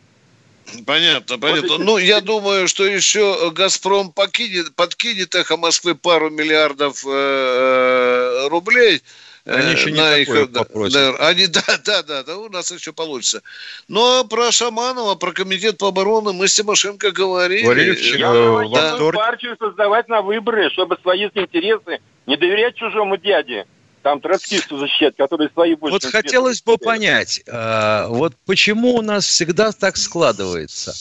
Понятно, 0.85 1.38
понятно. 1.38 1.79
Ну, 1.79 1.97
я 1.97 2.21
думаю, 2.21 2.66
что 2.66 2.85
еще 2.85 3.53
«Газпром» 3.53 4.11
покинет, 4.11 4.75
подкинет 4.75 5.35
«Эхо 5.35 5.57
Москвы» 5.57 5.95
пару 5.95 6.29
миллиардов 6.29 7.05
э, 7.07 7.11
э 7.11 8.49
рублей 8.49 9.01
Они 9.47 9.73
еще 9.73 9.93
не 9.93 10.01
на 10.01 10.17
их, 10.17 10.29
да, 10.51 10.65
они, 11.21 11.47
да, 11.49 11.63
да, 11.85 12.03
да, 12.03 12.25
да, 12.25 12.37
у 12.37 12.49
нас 12.49 12.73
еще 12.73 12.93
получится. 12.93 13.43
Но 13.87 14.25
про 14.25 14.51
Шаманова, 14.51 15.15
про 15.15 15.33
комитет 15.33 15.79
по 15.79 15.89
обороне 15.89 16.33
мы 16.33 16.49
с 16.49 16.55
Тимошенко 16.55 17.13
говорили. 17.13 17.63
Говорили 17.63 17.95
вчера. 17.95 18.65
Я 18.65 18.97
да. 18.97 19.13
партию 19.13 19.57
создавать 19.59 20.09
на 20.09 20.23
выборы, 20.23 20.69
чтобы 20.71 20.99
свои 21.01 21.27
интересы 21.27 22.01
не 22.27 22.37
доверять 22.37 22.75
чужому 22.75 23.17
дяде 23.17 23.67
там 24.03 24.21
троцкисту 24.21 24.79
защищать, 24.79 25.17
которые 25.17 25.51
свои 25.51 25.75
больше... 25.75 25.95
Вот 25.95 26.05
хотелось 26.05 26.63
бы 26.63 26.79
понять, 26.79 27.43
а, 27.49 28.07
вот 28.09 28.35
почему 28.47 28.95
у 28.95 29.03
нас 29.03 29.27
всегда 29.27 29.73
так 29.73 29.97
складывается? 29.97 30.93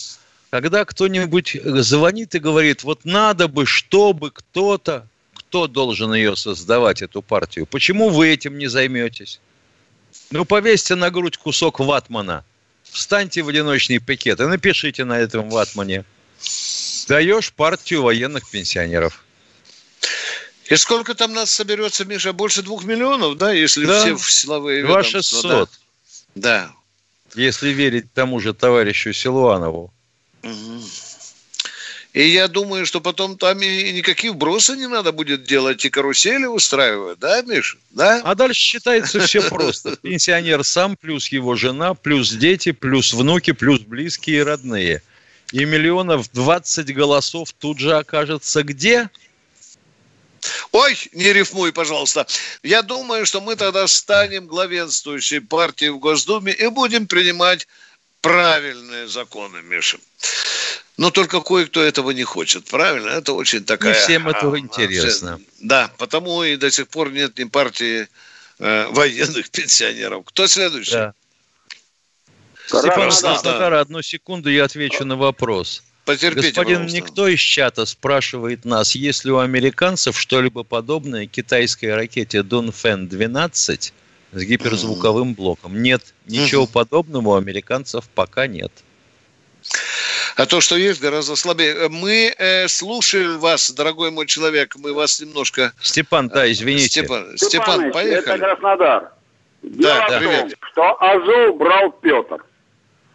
Когда 0.49 0.85
кто-нибудь 0.85 1.59
звонит 1.63 2.33
и 2.33 2.39
говорит, 2.39 2.83
вот 2.83 3.05
надо 3.05 3.47
бы, 3.47 3.67
чтобы 3.67 4.31
кто-то, 4.31 5.07
кто 5.55 5.67
должен 5.67 6.13
ее 6.13 6.35
создавать, 6.35 7.01
эту 7.01 7.21
партию? 7.21 7.65
Почему 7.65 8.09
вы 8.09 8.27
этим 8.27 8.57
не 8.57 8.67
займетесь? 8.67 9.39
Ну, 10.29 10.43
повесьте 10.43 10.95
на 10.95 11.09
грудь 11.09 11.37
кусок 11.37 11.79
ватмана, 11.79 12.43
встаньте 12.83 13.41
в 13.41 13.47
одиночный 13.47 13.99
пикет 13.99 14.41
и 14.41 14.45
напишите 14.47 15.05
на 15.05 15.17
этом 15.17 15.49
ватмане. 15.49 16.03
Даешь 17.07 17.53
партию 17.53 18.01
военных 18.01 18.49
пенсионеров. 18.49 19.23
И 20.65 20.75
сколько 20.75 21.15
там 21.15 21.31
нас 21.31 21.51
соберется, 21.51 22.03
Миша? 22.03 22.33
Больше 22.33 22.61
двух 22.61 22.83
миллионов, 22.83 23.37
да, 23.37 23.53
если 23.53 23.85
да. 23.85 24.01
все 24.01 24.17
в 24.17 24.29
силовые 24.29 24.83
2 24.83 25.03
600. 25.03 25.69
Да. 26.35 26.69
Если 27.33 27.69
верить 27.69 28.11
тому 28.13 28.41
же 28.41 28.53
товарищу 28.53 29.13
Силуанову. 29.13 29.93
Угу. 30.43 30.81
И 32.15 32.29
я 32.29 32.47
думаю, 32.47 32.85
что 32.85 33.01
потом 33.01 33.37
там 33.37 33.61
и 33.61 33.91
никаких 33.91 34.31
вбросов 34.31 34.77
не 34.77 34.87
надо 34.87 35.11
будет 35.11 35.43
делать, 35.43 35.83
и 35.83 35.89
карусели 35.89 36.45
устраивать, 36.45 37.19
да, 37.19 37.41
Миш? 37.41 37.77
Да? 37.89 38.21
А 38.23 38.35
дальше 38.35 38.61
считается 38.61 39.19
все 39.19 39.41
просто. 39.49 39.97
Пенсионер 39.97 40.63
сам, 40.63 40.95
плюс 40.95 41.27
его 41.27 41.57
жена, 41.57 41.93
плюс 41.93 42.31
дети, 42.31 42.71
плюс 42.71 43.13
внуки, 43.13 43.51
плюс 43.51 43.81
близкие 43.81 44.37
и 44.37 44.43
родные. 44.43 45.01
И 45.51 45.65
миллионов 45.65 46.31
20 46.31 46.95
голосов 46.95 47.51
тут 47.51 47.79
же 47.79 47.97
окажется 47.97 48.63
где? 48.63 49.09
Ой, 50.71 50.97
не 51.11 51.33
рифмуй, 51.33 51.73
пожалуйста. 51.73 52.25
Я 52.63 52.81
думаю, 52.81 53.25
что 53.25 53.41
мы 53.41 53.57
тогда 53.57 53.87
станем 53.87 54.47
главенствующей 54.47 55.41
партией 55.41 55.91
в 55.91 55.99
Госдуме 55.99 56.53
и 56.53 56.69
будем 56.69 57.07
принимать 57.07 57.67
правильные 58.21 59.09
законы, 59.09 59.61
Миша. 59.63 59.97
Но 60.97 61.11
только 61.11 61.41
кое-кто 61.41 61.83
этого 61.83 62.11
не 62.11 62.23
хочет, 62.23 62.65
правильно? 62.65 63.09
Это 63.09 63.33
очень 63.33 63.65
такая... 63.65 63.93
Не 63.93 63.99
всем 63.99 64.29
этого 64.29 64.55
а, 64.55 64.59
интересно. 64.59 65.41
Да, 65.59 65.91
потому 65.97 66.43
и 66.43 66.55
до 66.55 66.71
сих 66.71 66.87
пор 66.87 67.11
нет 67.11 67.37
ни 67.37 67.43
партии 67.43 68.07
э, 68.59 68.87
военных 68.87 69.49
пенсионеров. 69.51 70.23
Кто 70.25 70.47
следующий? 70.47 70.93
Да. 70.93 71.13
Степан 72.67 73.11
Краснодара, 73.11 73.81
одну 73.81 74.01
секунду, 74.01 74.49
я 74.49 74.63
отвечу 74.63 75.05
на 75.05 75.17
вопрос. 75.17 75.83
Потерпите, 76.05 76.49
Господин 76.49 76.75
пожалуйста. 76.75 76.97
Никто 76.97 77.27
из 77.27 77.39
чата 77.39 77.85
спрашивает 77.85 78.63
нас, 78.63 78.95
есть 78.95 79.25
ли 79.25 79.31
у 79.31 79.39
американцев 79.39 80.19
что-либо 80.19 80.63
подобное 80.63 81.25
китайской 81.25 81.93
ракете 81.93 82.39
Дунфэн-12 82.39 83.91
с 84.31 84.43
гиперзвуковым 84.43 85.33
блоком. 85.33 85.81
Нет, 85.81 86.13
ничего 86.27 86.67
подобного 86.67 87.29
у 87.29 87.35
американцев 87.35 88.07
пока 88.13 88.47
нет. 88.47 88.71
А 90.35 90.45
то, 90.45 90.61
что 90.61 90.75
есть, 90.75 91.01
гораздо 91.01 91.35
слабее. 91.35 91.89
Мы 91.89 92.33
э, 92.37 92.67
слушаем 92.67 93.39
вас, 93.39 93.71
дорогой 93.71 94.11
мой 94.11 94.25
человек. 94.25 94.75
Мы 94.75 94.93
вас 94.93 95.19
немножко... 95.19 95.73
Степан, 95.81 96.29
да, 96.29 96.51
извините. 96.51 97.01
Степан, 97.01 97.37
Степан 97.37 97.91
поехали. 97.91 98.35
Это 98.35 98.45
Краснодар. 98.45 99.11
Да, 99.61 100.07
Дело 100.07 100.07
да, 100.09 100.19
в 100.19 100.23
том, 100.23 100.49
что 100.71 101.03
Азов 101.03 101.57
брал 101.57 101.91
Петр. 102.01 102.43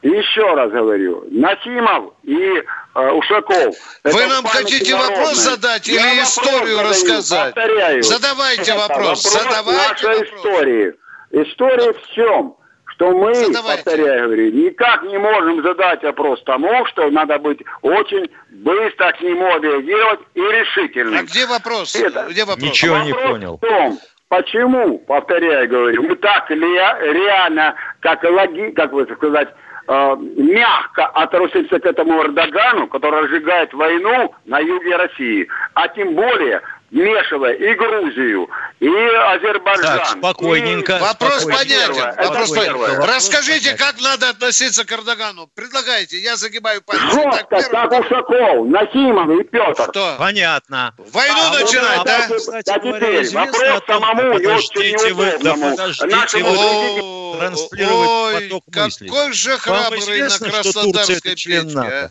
Еще 0.03 0.55
раз 0.55 0.70
говорю, 0.70 1.27
Насимов 1.31 2.14
и 2.23 2.35
э, 2.35 3.11
Ушаков. 3.11 3.75
Вы 4.03 4.27
нам 4.27 4.46
хотите 4.46 4.96
вопрос 4.96 5.37
задать 5.37 5.87
или 5.88 5.96
Я 5.96 6.23
историю 6.23 6.77
задаю, 6.77 6.88
рассказать? 6.88 7.55
Повторяю. 7.55 8.03
Задавайте 8.03 8.73
вопрос. 8.77 9.25
вопрос 9.25 9.44
Задавайте 9.44 9.88
нашей 9.88 10.18
вопрос. 10.20 10.38
истории. 10.38 10.94
История 11.33 11.92
в 11.92 12.11
чем? 12.14 12.57
Что 13.01 13.13
мы, 13.13 13.35
Задавайте. 13.35 13.83
повторяю, 13.83 14.25
говорю, 14.25 14.53
никак 14.53 15.03
не 15.05 15.17
можем 15.17 15.63
задать 15.63 16.03
вопрос 16.03 16.43
тому, 16.45 16.85
что 16.85 17.11
надо 17.11 17.39
быть 17.39 17.61
очень 17.81 18.29
быстро 18.51 19.13
к 19.13 19.23
нему 19.23 19.59
реагировать 19.59 20.21
и 20.35 20.41
решительным. 20.43 21.19
А 21.19 21.23
где 21.23 21.47
вопрос? 21.47 21.97
Это, 21.97 22.27
где 22.29 22.45
вопрос? 22.45 22.63
Ничего 22.63 22.97
вопрос 22.97 23.07
не 23.07 23.15
понял. 23.15 23.57
В 23.57 23.61
том, 23.61 23.99
Почему, 24.29 24.99
повторяю, 24.99 25.69
говорю, 25.69 26.05
мы 26.05 26.15
так 26.15 26.49
реально, 26.51 27.75
как 27.99 28.23
логи, 28.23 28.71
как 28.77 28.93
вы 28.93 29.05
сказать, 29.17 29.49
э, 29.89 30.17
мягко 30.37 31.07
относится 31.07 31.81
к 31.81 31.87
этому 31.87 32.23
Эрдогану, 32.23 32.87
который 32.87 33.23
разжигает 33.23 33.75
войну 33.75 34.33
на 34.45 34.61
юге 34.61 34.95
России, 34.95 35.49
а 35.75 35.89
тем 35.89 36.15
более 36.15 36.63
вмешивая 36.91 37.55
и 37.55 37.75
Грузию, 37.75 38.49
и 38.81 38.88
Азербайджан. 38.88 39.99
Так, 39.99 40.07
спокойненько. 40.07 40.97
И... 40.97 41.01
Вопрос 41.01 41.45
понятен. 41.45 41.95
Первое. 41.95 42.16
Вопрос 42.16 42.51
понятен. 42.51 43.03
Расскажите, 43.03 43.75
как 43.75 44.01
надо 44.01 44.31
относиться 44.31 44.87
к 44.87 44.93
Эрдогану. 44.93 45.49
Предлагайте, 45.55 46.19
я 46.19 46.37
загибаю 46.37 46.81
пальцы. 46.83 47.05
Жестко, 47.05 47.47
так, 47.51 47.71
как 47.71 48.01
Ушаков, 48.01 48.66
Насимов 48.69 49.38
и 49.38 49.45
Петр. 49.45 49.83
Что? 49.90 50.16
Понятно. 50.19 50.95
Войну 50.97 51.40
а, 51.40 51.61
начинать, 51.61 51.99
ну, 51.99 52.05
да? 52.05 52.29
Кстати, 52.35 52.71
а 52.71 52.79
теперь 52.79 53.31
вопрос 53.31 53.83
самому 53.87 54.33
подождите 54.33 55.12
вы, 55.12 55.38
да 55.43 55.55
подождите 55.55 56.43
вы 56.43 57.38
транслировать 57.38 58.45
поток 58.45 58.64
мыслей. 58.75 59.09
какой 59.09 59.33
же 59.33 59.59
храбрый 59.59 60.23
на 60.23 60.38
Краснодарской 60.38 61.21
печке, 61.21 61.62
а? 61.77 62.11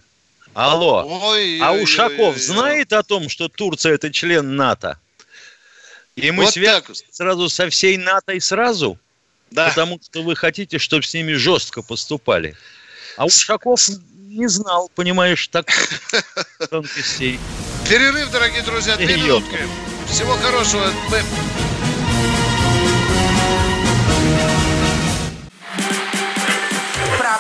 Алло. 0.54 1.04
Ой, 1.24 1.60
а 1.62 1.74
Ушаков 1.74 2.20
ой, 2.20 2.34
ой, 2.34 2.40
знает 2.40 2.94
о 2.94 3.02
том, 3.02 3.30
что 3.30 3.48
Турция 3.48 3.96
это 3.96 4.12
член 4.12 4.56
НАТО? 4.56 5.00
И 6.22 6.32
мы 6.32 6.46
вот 6.46 6.54
связаны 6.54 6.96
сразу 7.12 7.50
со 7.50 7.70
всей 7.70 7.98
НАТО 7.98 8.34
и 8.34 8.40
сразу? 8.40 8.98
Да. 9.52 9.70
Потому 9.70 10.00
что 10.04 10.22
вы 10.22 10.36
хотите, 10.36 10.78
чтобы 10.78 11.04
с 11.04 11.14
ними 11.14 11.34
жестко 11.34 11.82
поступали. 11.82 12.56
А 13.18 13.26
Ушаков 13.26 13.90
не 14.28 14.48
знал, 14.48 14.92
понимаешь, 14.96 15.48
так 15.48 15.68
тонкостей. 16.70 17.40
Перерыв, 17.90 18.32
дорогие 18.32 18.62
друзья, 18.62 18.96
две 18.96 19.18
минутки. 19.18 19.58
Всего 20.08 20.34
хорошего. 20.38 20.86
Мы 21.10 21.22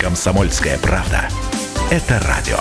Комсомольская 0.00 0.78
правда. 0.78 1.28
Это 1.90 2.20
радио. 2.26 2.58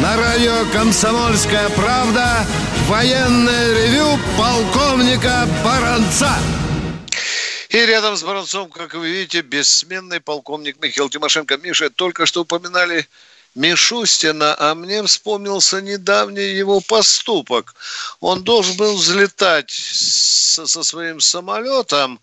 На 0.00 0.16
радио 0.16 0.52
«Комсомольская 0.72 1.68
правда» 1.70 2.46
военное 2.88 3.74
ревю 3.74 4.18
полковника 4.36 5.46
Баранца. 5.64 6.30
И 7.74 7.86
рядом 7.86 8.16
с 8.16 8.22
Баранцом, 8.22 8.70
как 8.70 8.94
вы 8.94 9.10
видите, 9.10 9.40
бессменный 9.40 10.20
полковник 10.20 10.80
Михаил 10.80 11.10
Тимошенко. 11.10 11.56
Миша, 11.56 11.90
только 11.90 12.24
что 12.24 12.42
упоминали 12.42 13.08
Мишустина, 13.56 14.54
а 14.60 14.76
мне 14.76 15.02
вспомнился 15.02 15.82
недавний 15.82 16.54
его 16.56 16.80
поступок. 16.80 17.74
Он 18.20 18.44
должен 18.44 18.76
был 18.76 18.94
взлетать 18.94 19.72
со, 19.72 20.68
со 20.68 20.84
своим 20.84 21.18
самолетом, 21.18 22.20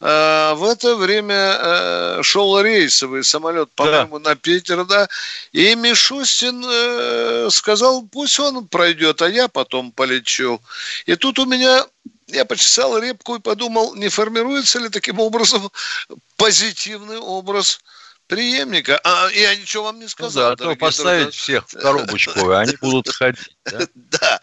а, 0.00 0.54
в 0.54 0.64
это 0.64 0.96
время 0.96 1.58
э, 1.58 2.20
шел 2.22 2.58
рейсовый 2.60 3.24
самолет, 3.24 3.70
по-моему, 3.74 4.18
да. 4.18 4.30
на 4.30 4.36
Питер, 4.36 4.86
да. 4.86 5.08
И 5.52 5.74
Мишустин 5.74 6.64
э, 6.66 7.48
сказал, 7.50 8.08
пусть 8.10 8.40
он 8.40 8.68
пройдет, 8.68 9.20
а 9.20 9.28
я 9.28 9.48
потом 9.48 9.92
полечу. 9.92 10.62
И 11.04 11.14
тут 11.16 11.38
у 11.38 11.44
меня 11.44 11.84
Я 12.28 12.44
почесал 12.44 12.98
репку 12.98 13.36
и 13.36 13.40
подумал, 13.40 13.94
не 13.94 14.08
формируется 14.08 14.78
ли 14.78 14.88
таким 14.88 15.20
образом 15.20 15.70
позитивный 16.36 17.18
образ 17.18 17.80
преемника. 18.26 19.00
А 19.04 19.28
я 19.30 19.54
ничего 19.54 19.84
вам 19.84 20.00
не 20.00 20.08
сказал. 20.08 20.50
Ну, 20.50 20.56
да, 20.56 20.64
а 20.64 20.68
то 20.68 20.76
поставить 20.76 21.24
друзья. 21.24 21.60
всех 21.60 21.68
в 21.68 21.78
коробочку, 21.78 22.50
и 22.50 22.54
они 22.54 22.76
будут 22.80 23.08
ходить. 23.08 23.56
Да, 23.64 23.80
да. 23.94 24.40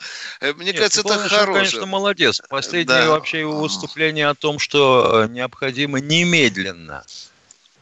мне 0.53 0.67
Нет, 0.67 0.77
кажется, 0.77 1.01
это 1.01 1.17
хорошо. 1.17 1.53
конечно, 1.53 1.85
молодец. 1.85 2.41
Последнее 2.49 3.03
да. 3.03 3.09
вообще 3.09 3.39
его 3.39 3.59
выступление 3.59 4.27
о 4.27 4.35
том, 4.35 4.59
что 4.59 5.23
э, 5.23 5.27
необходимо 5.29 5.99
немедленно 5.99 7.03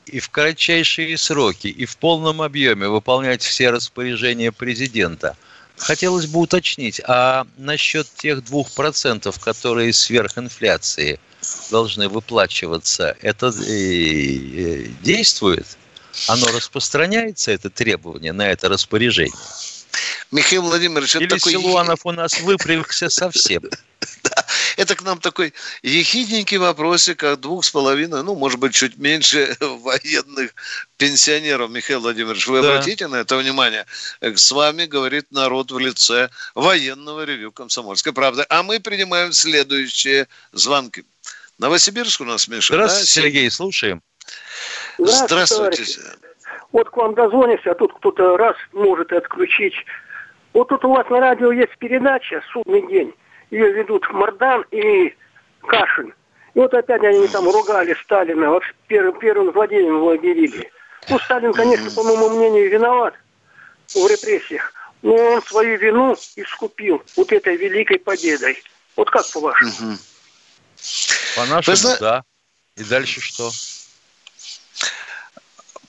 и 0.06 0.20
в 0.20 0.30
кратчайшие 0.30 1.18
сроки, 1.18 1.68
и 1.68 1.86
в 1.86 1.98
полном 1.98 2.42
объеме 2.42 2.88
выполнять 2.88 3.44
все 3.44 3.70
распоряжения 3.70 4.52
президента. 4.52 5.38
Хотелось 5.80 6.26
бы 6.26 6.39
уточнить, 6.39 7.02
а 7.06 7.48
насчет 7.58 8.08
тех 8.15 8.44
двух 8.44 8.72
процентов, 8.72 9.39
которые 9.39 9.94
сверхинфляции 9.94 11.20
должны 11.72 12.10
выплачиваться, 12.10 13.15
это 13.22 13.48
э, 13.48 13.62
э, 13.62 14.86
действует? 15.02 15.65
Оно 16.28 16.48
распространяется, 16.48 17.52
это 17.52 17.70
требование, 17.70 18.34
на 18.34 18.50
это 18.50 18.68
распоряжение? 18.68 19.34
Михаил 20.32 20.63
Владимирович, 20.63 21.15
это 21.15 21.24
Или 21.24 21.30
такой... 21.30 21.54
Силуанов 21.54 22.06
у 22.06 22.12
нас 22.12 22.39
выпрямился 22.42 23.10
совсем. 23.10 23.63
Это 24.78 24.96
к 24.96 25.02
нам 25.04 25.20
такой 25.20 25.54
ехидненький 25.84 26.58
вопросик 26.58 27.24
от 27.24 27.42
двух 27.42 27.66
с 27.66 27.70
половиной, 27.72 28.24
ну, 28.24 28.36
может 28.36 28.60
быть, 28.60 28.74
чуть 28.74 28.98
меньше 28.98 29.56
военных 29.60 30.54
пенсионеров. 30.98 31.70
Михаил 31.70 32.02
Владимирович, 32.02 32.48
вы 32.48 32.62
да. 32.62 32.70
обратите 32.70 33.08
на 33.08 33.18
это 33.18 33.38
внимание? 33.38 33.86
С 34.22 34.52
вами 34.52 34.86
говорит 34.86 35.32
народ 35.32 35.72
в 35.72 35.80
лице 35.80 36.30
военного 36.56 37.26
ревю 37.26 37.52
«Комсомольской 37.52 38.14
правды». 38.14 38.46
А 38.50 38.64
мы 38.64 38.80
принимаем 38.80 39.32
следующие 39.32 40.28
звонки. 40.52 41.06
Новосибирск 41.58 42.22
у 42.22 42.26
нас, 42.26 42.48
Миша. 42.48 42.74
Здравствуйте, 42.74 43.16
да? 43.16 43.22
Сергей, 43.22 43.52
слушаем. 43.52 44.02
Здравствуйте. 44.98 45.84
Здравствуйте. 45.84 46.02
Вот 46.72 46.90
к 46.90 46.98
вам 46.98 47.16
дозвонишься, 47.16 47.72
а 47.72 47.76
тут 47.76 47.94
кто-то 47.96 48.38
раз 48.38 48.56
может 48.74 49.12
отключить. 49.12 49.74
Вот 50.54 50.70
тут 50.70 50.86
у 50.86 50.94
вас 50.94 51.10
на 51.10 51.20
радио 51.20 51.52
есть 51.52 51.76
передача 51.80 52.44
«Судный 52.54 52.88
день». 52.88 53.14
Ее 53.52 53.72
ведут 53.72 54.10
Мардан 54.12 54.66
и 54.72 55.16
Кашин. 55.62 56.14
И 56.54 56.60
вот 56.60 56.74
опять 56.74 57.04
они 57.04 57.28
там 57.28 57.50
ругали 57.50 57.96
Сталина, 58.04 58.50
вот 58.50 58.64
первым, 58.88 59.20
первым 59.20 59.52
злодеем 59.52 59.96
его 59.96 60.12
объявили. 60.12 60.72
Ну, 61.08 61.20
Сталин, 61.20 61.54
конечно, 61.54 61.90
по 61.92 62.04
моему 62.04 62.30
мнению, 62.30 62.70
виноват 62.70 63.14
в 63.88 64.08
репрессиях, 64.08 64.74
но 65.02 65.16
он 65.16 65.42
свою 65.44 65.78
вину 65.78 66.16
искупил 66.36 67.04
вот 67.16 67.32
этой 67.32 67.56
великой 67.56 68.00
победой. 68.00 68.62
Вот 68.96 69.10
как 69.10 69.30
по-вашему? 69.32 69.98
По-нашему, 71.36 71.96
да. 72.00 72.24
И 72.76 72.84
дальше 72.84 73.22
что? 73.22 73.52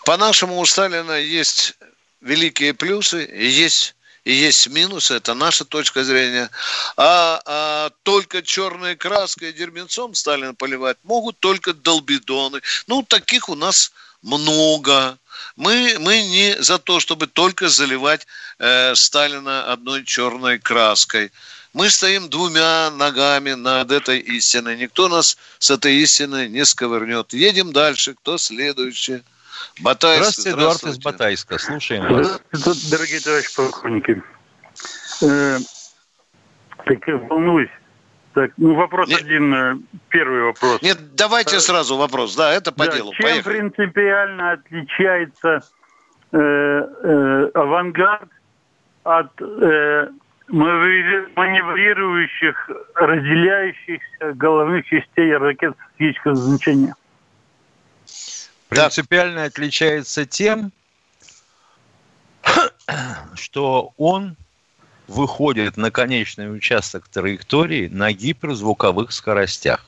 По-нашему 0.05 0.59
у 0.59 0.65
Сталина 0.65 1.13
есть 1.13 1.77
великие 2.21 2.75
плюсы 2.75 3.25
и 3.25 3.47
есть 3.47 3.97
и 4.25 4.33
есть 4.33 4.69
минусы, 4.69 5.15
это 5.15 5.35
наша 5.35 5.65
точка 5.65 6.05
зрения. 6.05 6.51
А, 6.97 7.41
а 7.47 7.91
только 8.03 8.43
черной 8.43 8.97
краской 8.97 9.51
и 9.51 9.53
дерьмецом 9.53 10.15
Сталина 10.15 10.55
поливать 10.55 10.99
могут 11.05 11.39
только 11.39 11.73
долбидоны. 11.73 12.61
Ну, 12.87 13.03
таких 13.03 13.49
у 13.49 13.55
нас 13.55 13.93
много. 14.23 15.19
Мы, 15.57 15.97
мы 15.99 16.23
не 16.23 16.61
за 16.63 16.79
то, 16.79 17.01
чтобы 17.01 17.27
только 17.27 17.69
заливать 17.69 18.27
э, 18.59 18.95
Сталина 18.95 19.73
одной 19.73 20.05
черной 20.05 20.59
краской. 20.59 21.33
Мы 21.73 21.89
стоим 21.89 22.29
двумя 22.29 22.91
ногами 22.91 23.53
над 23.53 23.91
этой 23.91 24.19
истиной. 24.19 24.77
Никто 24.77 25.09
нас 25.09 25.39
с 25.59 25.71
этой 25.71 25.97
истиной 25.97 26.49
не 26.49 26.65
сковырнет. 26.65 27.33
Едем 27.33 27.73
дальше. 27.73 28.15
Кто 28.15 28.39
следующий? 28.39 29.23
Батайск, 29.83 30.23
здравствуйте, 30.23 30.59
Эдуард 30.59 30.85
из 30.85 30.99
Батайска. 30.99 31.59
Слушаем 31.59 32.03
вас. 32.13 32.41
Здравствуйте, 32.53 32.97
дорогие 32.97 33.21
товарищи 33.21 33.57
полковники. 33.57 34.23
Э, 35.23 35.59
так 36.85 37.07
волнуюсь. 37.29 37.71
Так, 38.35 38.53
ну 38.59 38.75
вопрос 38.75 39.09
Нет. 39.09 39.23
один, 39.23 39.55
э, 39.55 39.77
первый 40.09 40.43
вопрос. 40.43 40.83
Нет, 40.83 41.17
давайте 41.17 41.57
э, 41.57 41.61
сразу 41.61 41.97
вопрос, 41.97 42.37
да, 42.37 42.53
это 42.53 42.71
по 42.71 42.85
да, 42.87 42.93
делу. 42.93 43.13
Чем 43.15 43.25
Поехали. 43.25 43.59
принципиально 43.59 44.53
отличается 44.53 45.63
э, 46.33 46.39
э, 46.39 47.51
авангард 47.55 48.29
от 49.03 49.33
э, 49.41 50.09
маневрирующих, 50.49 52.71
разделяющихся 52.95 54.33
головных 54.35 54.87
частей 54.87 55.37
ракет 55.37 55.75
стратегического 55.95 56.37
значения? 56.37 56.95
Принципиально 58.71 59.45
отличается 59.45 60.25
тем, 60.25 60.73
что 63.35 63.93
он 63.99 64.37
выходит 65.09 65.77
на 65.77 65.91
конечный 65.91 66.55
участок 66.55 67.09
траектории 67.09 67.89
на 67.89 68.13
гиперзвуковых 68.13 69.13
скоростях. 69.13 69.85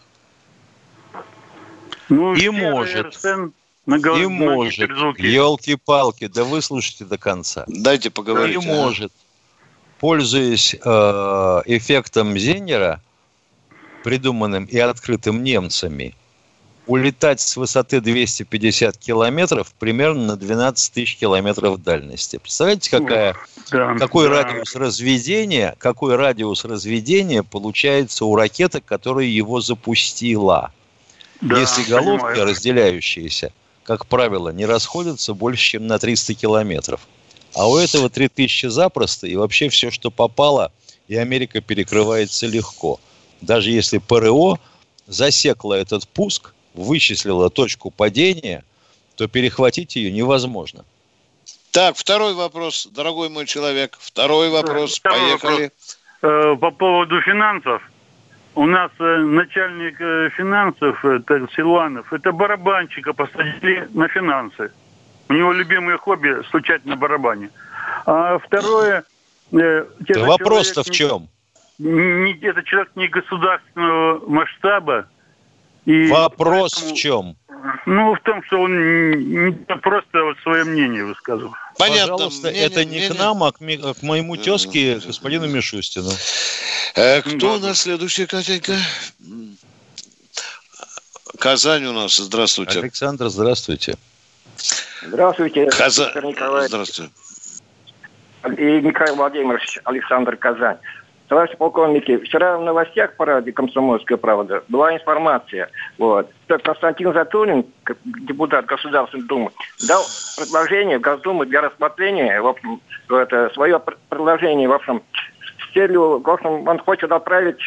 Ну, 2.09 2.35
и 2.35 2.51
может, 2.51 3.17
и 3.25 4.27
может, 4.27 4.91
елки-палки, 5.19 6.27
да 6.27 6.45
выслушайте 6.45 7.05
до 7.05 7.17
конца. 7.17 7.65
Дайте 7.69 8.11
поговорить. 8.11 8.63
И 8.63 8.69
а. 8.69 8.75
может, 8.75 9.13
пользуясь 10.01 10.75
э, 10.75 10.79
эффектом 11.67 12.37
Зенера, 12.37 13.01
придуманным 14.03 14.65
и 14.65 14.79
открытым 14.79 15.45
немцами, 15.45 16.17
улетать 16.87 17.41
с 17.41 17.57
высоты 17.57 18.01
250 18.01 18.99
километров 18.99 19.73
примерно 19.79 20.27
на 20.27 20.37
12 20.37 20.93
тысяч 20.93 21.17
километров 21.17 21.83
дальности. 21.83 22.39
Представляете, 22.39 22.91
какая, 22.91 23.37
да, 23.71 23.95
какой 23.95 24.29
да. 24.29 24.43
радиус 24.43 24.75
разведения, 24.75 25.77
какой 25.79 26.17
радиус 26.17 26.65
разведения 26.65 27.43
получается 27.43 28.25
у 28.25 28.35
ракеты, 28.35 28.81
которая 28.81 29.27
его 29.27 29.61
запустила? 29.61 30.73
Да, 31.41 31.59
Если 31.59 31.85
головки 31.85 32.23
понимаю. 32.23 32.45
разделяющиеся, 32.47 33.53
как 33.85 34.07
правило, 34.07 34.51
не 34.51 34.67
расходятся 34.67 35.35
больше, 35.35 35.73
чем 35.73 35.87
на 35.87 35.99
300 35.99 36.35
километров. 36.35 37.07
А 37.55 37.69
у 37.69 37.77
этого 37.77 38.09
3000 38.09 38.67
запросто, 38.67 39.27
и 39.27 39.37
вообще 39.37 39.69
все, 39.69 39.91
что 39.91 40.11
попало, 40.11 40.73
и 41.07 41.17
Америка 41.17 41.61
перекрывается 41.61 42.47
легко. 42.47 42.99
Даже 43.41 43.71
если 43.71 43.99
ПРО 43.99 44.59
засекло 45.07 45.75
этот 45.75 46.09
пуск– 46.09 46.55
вычислила 46.75 47.51
точку 47.51 47.91
падения, 47.91 48.65
то 49.17 49.29
перехватить 49.29 49.97
ее 49.97 50.13
невозможно. 50.13 50.85
Так, 51.73 51.97
второй 51.97 52.35
вопрос, 52.35 52.89
дорогой 52.93 53.29
мой 53.31 53.47
человек. 53.47 53.97
Второй 53.99 54.51
вопрос. 54.51 54.99
Второй 54.99 55.19
Поехали. 55.19 55.63
Вопрос. 55.63 55.99
Э, 56.23 56.57
по 56.61 56.71
поводу 56.71 57.21
финансов. 57.23 57.83
У 58.55 58.67
нас 58.67 58.91
э, 58.99 59.17
начальник 59.19 60.01
э, 60.01 60.29
финансов, 60.37 61.03
это 61.05 61.49
Силуанов, 61.57 62.13
это 62.13 62.33
барабанщика 62.33 63.13
посадили 63.13 63.89
на 63.95 64.09
финансы. 64.09 64.71
У 65.29 65.33
него 65.33 65.53
любимое 65.53 65.97
хобби 65.97 66.43
стучать 66.49 66.85
на 66.85 66.97
барабане. 66.97 67.51
А 68.07 68.39
второе... 68.39 69.05
Вопрос-то 69.51 70.83
в 70.83 70.91
чем? 70.91 71.29
Не, 71.79 72.33
это 72.43 72.63
человек 72.63 72.91
не 72.95 73.09
государственного 73.09 74.23
масштаба, 74.29 75.07
и 75.85 76.07
Вопрос 76.09 76.75
поэтому, 76.75 76.95
в 76.95 76.99
чем? 76.99 77.37
Ну, 77.87 78.15
в 78.15 78.21
том, 78.21 78.43
что 78.45 78.61
он 78.61 79.19
не 79.19 79.53
просто 79.53 80.23
вот 80.23 80.37
свое 80.43 80.65
мнение 80.65 81.05
высказывал. 81.05 81.55
Понятно. 81.79 82.13
Пожалуйста, 82.13 82.53
не, 82.53 82.59
это 82.59 82.85
не, 82.85 83.01
не, 83.01 83.09
к 83.09 83.19
нам, 83.19 83.43
а 83.43 83.53
к, 83.53 83.61
ми, 83.61 83.77
к 83.77 84.03
моему 84.03 84.37
тезке, 84.37 85.01
господину 85.05 85.49
Мишустину. 85.49 86.11
Э, 86.95 87.23
кто 87.23 87.39
да. 87.39 87.55
у 87.55 87.59
нас 87.59 87.81
следующий, 87.81 88.27
Катенька? 88.27 88.77
Казань 91.39 91.85
у 91.87 91.93
нас. 91.93 92.17
Здравствуйте. 92.17 92.79
Александр, 92.79 93.29
здравствуйте. 93.29 93.97
Здравствуйте. 95.03 95.67
Казань. 95.67 96.13
Здравствуйте. 96.69 97.11
И 98.45 98.81
Михаил 98.81 99.17
Владимирович, 99.17 99.79
Александр 99.85 100.37
Казань. 100.37 100.79
Товарищи 101.33 101.57
полковники, 101.57 102.19
вчера 102.19 102.59
в 102.59 102.63
новостях 102.63 103.17
по 103.17 103.25
радио 103.25 103.55
«Комсомольская 103.55 104.19
правда» 104.19 104.63
была 104.69 104.95
информация, 104.95 105.71
вот, 105.97 106.29
что 106.45 106.59
Константин 106.59 107.15
Затулин, 107.15 107.65
депутат 108.05 108.67
Государственной 108.67 109.25
Думы, 109.25 109.51
дал 109.89 110.05
предложение 110.37 110.99
в 110.99 111.01
Госдуму 111.01 111.47
для 111.47 111.63
рассмотрения, 111.63 112.39
в 112.39 112.47
общем, 112.47 112.83
это 113.09 113.49
свое 113.55 113.81
предложение, 114.11 114.69
в 114.69 114.73
общем, 114.73 115.03
с 115.41 115.73
целью, 115.73 116.19
в 116.19 116.29
общем, 116.29 116.69
он 116.69 116.79
хочет 116.81 117.11
отправить 117.11 117.63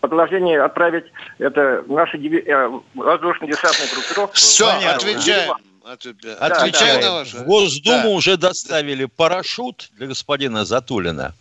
предложение 0.00 0.62
отправить 0.62 1.04
это 1.38 1.84
наши 1.88 2.16
э, 2.16 2.80
воздушно-десантные 2.94 3.92
группировки. 3.92 4.36
Все, 4.36 4.70
отвечаем. 4.70 5.52
Отвечаю 5.84 7.02
да, 7.02 7.08
на 7.08 7.14
ваше. 7.16 7.36
В 7.36 7.44
Госдуму 7.44 8.02
да. 8.04 8.08
уже 8.08 8.38
доставили 8.38 9.04
парашют 9.04 9.90
для 9.98 10.06
господина 10.06 10.64
Затулина 10.64 11.34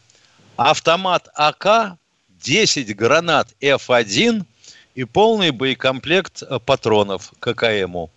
автомат 0.58 1.28
АК 1.36 1.98
10 2.30 2.96
гранат 2.96 3.50
F1 3.62 4.46
и 4.96 5.04
полный 5.04 5.52
боекомплект 5.52 6.44
э, 6.44 6.60
патронов 6.60 7.34
ККМу. 7.40 8.10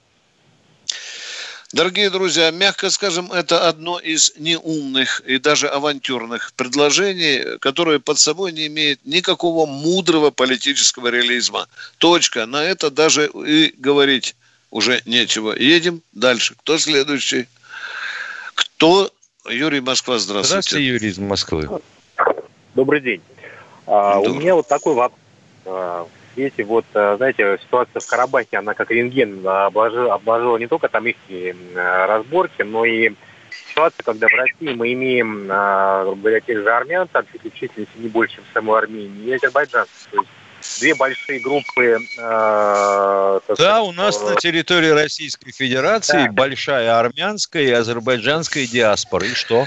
Дорогие 1.72 2.09
друзья, 2.09 2.51
мягко 2.51 2.88
скажем, 2.88 3.31
это 3.31 3.68
одно 3.68 3.98
из 3.98 4.33
неумных 4.38 5.20
и 5.20 5.38
даже 5.38 5.68
авантюрных 5.68 6.55
предложений, 6.55 7.59
которое 7.61 7.98
под 7.98 8.18
собой 8.18 8.53
не 8.53 8.68
имеет 8.68 9.05
никакого 9.05 9.66
мудрого 9.66 10.31
политического 10.31 11.09
реализма. 11.09 11.68
Точка. 11.98 12.46
На 12.46 12.64
это 12.64 12.90
даже 12.90 13.27
и 13.27 13.74
говорить 13.77 14.35
уже 14.70 15.03
нечего. 15.05 15.53
Едем 15.53 16.01
дальше. 16.12 16.55
Кто 16.59 16.79
следующий? 16.79 17.46
Кто? 18.55 19.12
Юрий 19.46 19.81
Москва, 19.81 20.18
здравствуйте. 20.18 20.48
Здравствуйте, 20.48 20.87
Юрий 20.87 21.09
из 21.09 21.18
Москвы. 21.18 21.68
Добрый 22.79 23.01
день. 23.01 23.21
А, 23.88 24.21
у 24.21 24.35
меня 24.35 24.55
вот 24.55 24.69
такой 24.69 24.95
вопрос. 24.95 25.19
А, 25.67 26.07
Видите, 26.37 26.62
вот, 26.62 26.85
а, 26.95 27.17
знаете, 27.17 27.59
ситуация 27.61 27.99
в 27.99 28.07
Карабахе, 28.07 28.57
она 28.57 28.75
как 28.75 28.93
рентген 28.93 29.45
обложила, 29.45 30.14
обложила 30.14 30.57
не 30.59 30.69
только 30.69 30.88
там 30.88 31.05
их 31.09 31.17
разборки, 31.75 32.62
но 32.62 32.85
и 32.85 33.14
ситуацию, 33.71 34.05
когда 34.05 34.29
в 34.29 34.33
России 34.33 34.73
мы 34.73 34.93
имеем, 34.93 35.49
грубо 35.49 36.21
говоря, 36.21 36.38
тех 36.38 36.59
же 36.59 36.71
армян, 36.71 37.09
там 37.09 37.25
численностью 37.43 38.01
не 38.01 38.09
больше, 38.09 38.37
чем 38.37 38.45
в 38.49 38.55
самой 38.55 38.79
Армении, 38.79 39.25
и 39.25 39.33
азербайджанцев. 39.33 40.09
То 40.12 40.19
есть 40.19 40.79
две 40.79 40.95
большие 40.95 41.41
группы. 41.41 41.99
Э, 42.17 43.41
да, 43.59 43.83
у 43.83 43.91
нас 43.91 44.23
на 44.23 44.37
территории 44.37 44.91
Российской 44.91 45.51
Федерации 45.51 46.27
да. 46.27 46.33
большая 46.33 46.97
армянская 46.97 47.64
и 47.64 47.71
азербайджанская 47.73 48.69
диаспора. 48.69 49.27
И 49.27 49.35
что? 49.35 49.67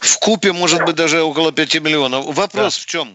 В 0.00 0.18
купе 0.18 0.52
может 0.52 0.84
быть 0.84 0.96
даже 0.96 1.22
около 1.22 1.52
5 1.52 1.80
миллионов. 1.80 2.26
Вопрос 2.26 2.76
да. 2.76 2.82
в 2.82 2.86
чем? 2.86 3.08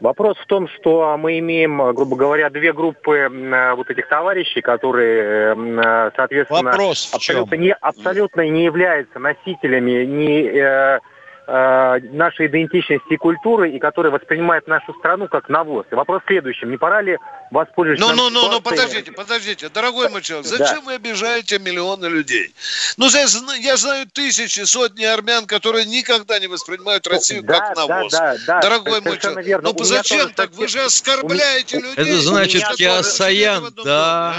Вопрос 0.00 0.36
в 0.38 0.46
том, 0.46 0.68
что 0.68 1.16
мы 1.16 1.38
имеем, 1.38 1.78
грубо 1.94 2.16
говоря, 2.16 2.50
две 2.50 2.74
группы 2.74 3.16
э, 3.16 3.74
вот 3.74 3.88
этих 3.88 4.08
товарищей, 4.08 4.60
которые, 4.60 5.54
э, 5.56 6.10
соответственно, 6.14 6.70
Вопрос 6.70 7.10
абсолютно, 7.14 7.54
не, 7.54 7.72
абсолютно 7.72 8.46
не 8.46 8.64
являются 8.64 9.18
носителями 9.18 10.04
ни 10.04 10.48
э, 10.48 11.00
нашей 11.46 12.46
идентичности 12.46 13.14
и 13.14 13.16
культуры, 13.16 13.70
и 13.70 13.78
которые 13.78 14.10
воспринимают 14.10 14.66
нашу 14.66 14.92
страну 14.94 15.28
как 15.28 15.48
навоз. 15.48 15.86
И 15.92 15.94
вопрос 15.94 16.22
в 16.22 16.26
следующем. 16.26 16.70
Не 16.70 16.76
пора 16.76 17.02
ли 17.02 17.18
воспользоваться... 17.52 18.16
Ну, 18.16 18.30
ну, 18.30 18.30
ну, 18.30 18.50
ну, 18.50 18.60
подождите, 18.60 19.12
подождите. 19.12 19.68
Дорогой 19.68 20.08
мой 20.10 20.22
человек, 20.22 20.46
зачем 20.46 20.80
да. 20.80 20.86
вы 20.86 20.94
обижаете 20.94 21.60
миллионы 21.60 22.06
людей? 22.06 22.52
Ну, 22.96 23.06
я, 23.06 23.26
я 23.60 23.76
знаю 23.76 24.06
тысячи, 24.12 24.60
сотни 24.64 25.04
армян, 25.04 25.46
которые 25.46 25.84
никогда 25.84 26.40
не 26.40 26.48
воспринимают 26.48 27.06
Россию 27.06 27.44
да, 27.44 27.60
как 27.60 27.76
навоз. 27.76 28.12
Да, 28.12 28.34
да, 28.34 28.36
да, 28.46 28.60
Дорогой 28.60 29.00
мой 29.02 29.18
человек, 29.18 29.46
верно. 29.46 29.70
ну 29.72 29.84
зачем 29.84 30.32
так? 30.32 30.50
Вы 30.50 30.66
же 30.66 30.80
оскорбляете 30.80 31.76
людей. 31.76 31.94
Это 31.96 32.16
значит 32.22 32.64
Киасаян, 32.76 33.72
да. 33.84 34.34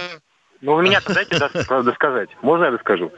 Ну, 0.60 0.74
у 0.74 0.82
меня, 0.82 1.00
дайте 1.08 1.38
досказать. 1.38 2.30
Можно 2.42 2.66
я 2.66 2.72
доскажу? 2.72 3.14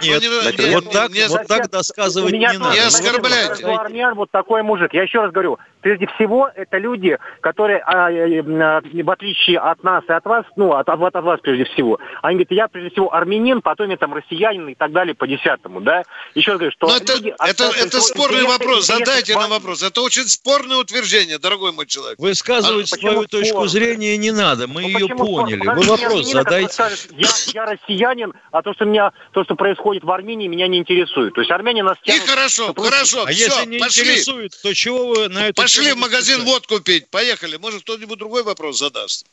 Нет, 0.00 0.22
ну, 0.24 0.50
не, 0.50 0.68
не, 0.68 0.74
вот, 0.74 0.90
так, 0.90 1.10
не, 1.10 1.28
вот 1.28 1.46
так 1.46 1.70
досказывать 1.70 2.32
не 2.32 2.46
надо. 2.46 2.72
Не 2.72 2.78
оскорбляйте. 2.78 3.64
Армян 3.66 4.14
вот 4.14 4.30
такой 4.30 4.62
мужик. 4.62 4.94
Я 4.94 5.02
еще 5.02 5.20
раз 5.20 5.32
говорю, 5.32 5.58
прежде 5.82 6.06
всего, 6.14 6.48
это 6.54 6.78
люди, 6.78 7.18
которые, 7.40 7.82
а, 7.84 8.10
э, 8.10 8.40
а, 8.40 8.80
в 8.80 9.10
отличие 9.10 9.58
от 9.58 9.82
нас 9.82 10.04
и 10.08 10.12
от 10.12 10.24
вас, 10.24 10.46
ну, 10.56 10.72
от, 10.72 10.88
от, 10.88 11.14
от 11.14 11.24
вас 11.24 11.40
прежде 11.40 11.64
всего, 11.64 11.98
они 12.22 12.36
говорят, 12.36 12.52
я 12.52 12.68
прежде 12.68 12.90
всего 12.90 13.14
армянин, 13.14 13.60
потом 13.60 13.90
я 13.90 13.96
там 13.96 14.14
россиянин 14.14 14.68
и 14.68 14.74
так 14.74 14.92
далее 14.92 15.14
по 15.14 15.26
десятому, 15.26 15.80
да? 15.80 16.04
Еще 16.34 16.52
раз 16.52 16.60
говорю, 16.60 16.72
что... 16.72 16.96
Это, 16.96 17.14
люди, 17.14 17.34
это, 17.38 17.64
это 17.76 18.00
спорный 18.00 18.44
вопрос, 18.44 18.86
задайте 18.86 19.36
нам 19.36 19.50
вопрос. 19.50 19.82
Это 19.82 20.00
очень 20.00 20.28
спорное 20.28 20.78
утверждение, 20.78 21.38
дорогой 21.38 21.72
мой 21.72 21.86
человек. 21.86 22.18
Высказывать 22.18 22.92
а, 22.92 22.96
свою 22.96 23.26
точку 23.26 23.66
спор? 23.66 23.68
зрения 23.68 24.16
не 24.16 24.30
надо, 24.30 24.68
мы 24.68 24.82
ну, 24.82 24.88
ее 24.88 25.08
поняли. 25.08 25.66
Вы 25.66 25.82
вопрос 25.82 26.30
задайте. 26.30 26.72
Скажет, 26.72 27.08
я, 27.16 27.28
я 27.52 27.66
россиянин, 27.66 28.32
а 28.52 28.62
то, 28.62 28.72
что 28.72 28.84
меня, 28.84 29.12
то, 29.32 29.44
что 29.44 29.56
происходит 29.56 30.04
в 30.04 30.10
Армении, 30.10 30.46
меня 30.46 30.68
не 30.68 30.78
интересует. 30.78 31.34
То 31.34 31.40
есть 31.40 31.50
армяне 31.50 31.82
нас 31.82 31.96
тянут... 32.02 32.22
И 32.22 32.26
хорошо, 32.26 32.72
хорошо, 32.74 33.24
А 33.24 33.32
все, 33.32 33.44
если 33.44 33.66
не 33.66 33.78
пошли. 33.78 34.02
интересует, 34.02 34.52
то 34.62 34.74
чего 34.74 35.08
вы 35.08 35.28
на 35.28 35.48
это... 35.48 35.60
Пошли 35.60 35.71
в 35.80 35.96
магазин 35.96 36.44
водку 36.44 36.80
пить. 36.80 37.08
Поехали. 37.08 37.56
Может, 37.56 37.82
кто-нибудь 37.82 38.18
другой 38.18 38.42
вопрос 38.42 38.78
задаст. 38.78 39.26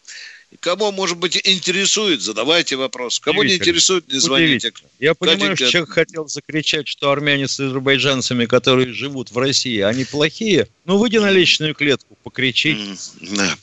Кого, 0.60 0.92
может 0.92 1.18
быть, 1.18 1.40
интересует, 1.44 2.22
задавайте 2.22 2.76
вопрос. 2.76 3.20
Кого 3.20 3.44
не 3.44 3.56
интересует, 3.56 4.12
не 4.12 4.20
звоните. 4.20 4.74
Я 5.00 5.14
понимаю, 5.14 5.56
что 5.56 5.70
человек 5.70 5.92
хотел 5.92 6.28
закричать, 6.28 6.88
что 6.88 7.12
армяне 7.12 7.48
с 7.48 7.60
азербайджанцами, 7.60 8.46
которые 8.46 8.94
живут 8.94 9.32
в 9.32 9.38
России, 9.38 9.80
они 9.82 10.06
плохие. 10.06 10.68
Ну, 10.86 10.98
выйди 10.98 11.18
на 11.18 11.30
личную 11.30 11.76
клетку, 11.76 12.18
покричи. 12.24 12.78
Да. 13.22 13.56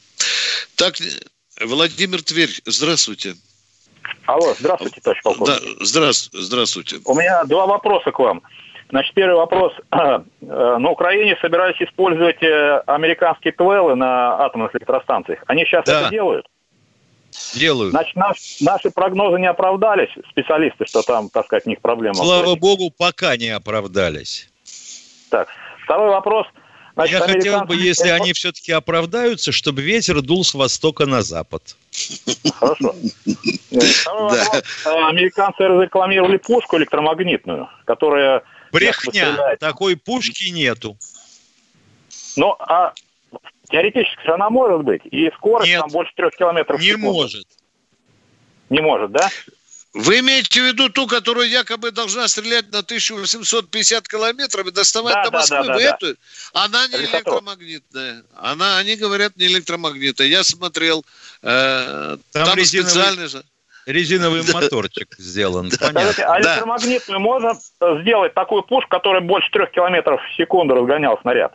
Так, 0.77 0.97
Владимир 1.61 2.23
Тверь, 2.23 2.51
здравствуйте. 2.67 3.37
Алло, 4.27 4.55
здравствуйте, 4.59 5.01
товарищ 5.01 5.23
полковник. 5.23 5.79
Да, 5.79 5.85
здравствуйте, 5.85 6.45
здравствуйте. 6.45 7.01
У 7.05 7.15
меня 7.15 7.45
два 7.45 7.67
вопроса 7.67 8.11
к 8.13 8.19
вам. 8.19 8.43
Значит, 8.91 9.15
первый 9.15 9.37
вопрос. 9.37 9.73
Э, 10.49 10.77
на 10.79 10.91
Украине 10.91 11.37
собирались 11.41 11.81
использовать 11.81 12.41
э, 12.41 12.83
американские 12.87 13.53
ТВЛы 13.53 13.97
на 13.97 14.45
атомных 14.45 14.77
электростанциях. 14.77 15.43
Они 15.49 15.65
сейчас 15.65 15.85
да. 15.85 16.03
это 16.03 16.11
делают? 16.11 16.47
Делают. 17.55 17.91
Значит, 17.91 18.15
наш, 18.15 18.61
наши 18.61 18.91
прогнозы 18.91 19.41
не 19.41 19.49
оправдались, 19.49 20.11
специалисты, 20.31 20.87
что 20.87 21.03
там, 21.03 21.29
так 21.31 21.47
сказать, 21.47 21.67
у 21.67 21.71
них 21.71 21.81
проблема. 21.81 22.15
Слава 22.15 22.55
богу, 22.55 22.93
пока 22.97 23.37
не 23.37 23.49
оправдались. 23.49 24.49
Так, 25.31 25.49
второй 25.83 26.11
вопрос. 26.11 26.47
Значит, 26.95 27.21
Я 27.21 27.27
хотел 27.27 27.65
бы, 27.65 27.77
если 27.77 28.09
они 28.09 28.33
все-таки 28.33 28.73
оправдаются, 28.73 29.53
чтобы 29.53 29.83
ветер 29.83 30.23
дул 30.23 30.45
с 30.45 30.55
востока 30.55 31.05
на 31.07 31.23
запад. 31.23 31.77
Хорошо. 32.55 32.95
Второй 34.03 34.39
вопрос. 34.39 34.63
Американцы 34.87 35.65
рекламировали 35.65 36.39
пушку 36.39 36.79
электромагнитную, 36.79 37.69
которая 37.85 38.45
Брехня. 38.77 39.57
Такой 39.59 39.97
пушки 39.97 40.51
нету. 40.51 40.97
Ну, 42.37 42.55
а 42.59 42.93
теоретически 43.71 44.29
она 44.31 44.51
может 44.51 44.83
быть. 44.83 45.03
И 45.07 45.31
скорость 45.37 45.71
Нет, 45.71 45.81
там 45.81 45.91
больше 45.91 46.13
трех 46.15 46.37
километров 46.37 46.79
в 46.79 46.83
секунду. 46.83 47.07
Не 47.07 47.13
может. 47.13 47.47
Не 48.69 48.81
может, 48.81 49.13
да? 49.13 49.31
Вы 49.95 50.19
имеете 50.19 50.61
в 50.61 50.65
виду 50.65 50.91
ту, 50.91 51.07
которая 51.07 51.47
якобы 51.47 51.91
должна 51.91 52.29
стрелять 52.29 52.71
на 52.71 52.81
1850 52.81 54.07
километров 54.07 54.67
и 54.67 54.71
доставать 54.71 55.15
да, 55.15 55.25
до 55.25 55.31
Москвы? 55.31 55.57
Да, 55.57 55.65
да, 55.65 55.75
Вы 55.75 55.83
да, 55.83 55.89
эту? 55.89 56.19
Она 56.53 56.87
не 56.89 56.97
электромагнитная. 56.97 58.25
Она, 58.35 58.77
они 58.77 58.97
говорят, 58.97 59.37
не 59.37 59.47
электромагнитная. 59.47 60.27
Я 60.27 60.45
смотрел. 60.45 61.03
Э, 61.41 62.19
там 62.33 62.45
там 62.45 62.59
резиновый... 62.59 62.91
специальный 62.91 63.29
резиновый 63.87 64.43
моторчик 64.53 65.15
сделан. 65.19 65.71
Понятно. 65.81 66.25
А 66.25 66.41
электромагнитную 66.41 67.21
можно 67.21 67.55
сделать 68.01 68.35
такую 68.35 68.63
пушку, 68.63 68.91
которая 68.91 69.23
больше 69.23 69.51
трех 69.51 69.71
километров 69.71 70.21
в 70.21 70.37
секунду 70.37 70.75
разгонял 70.75 71.19
снаряд? 71.23 71.55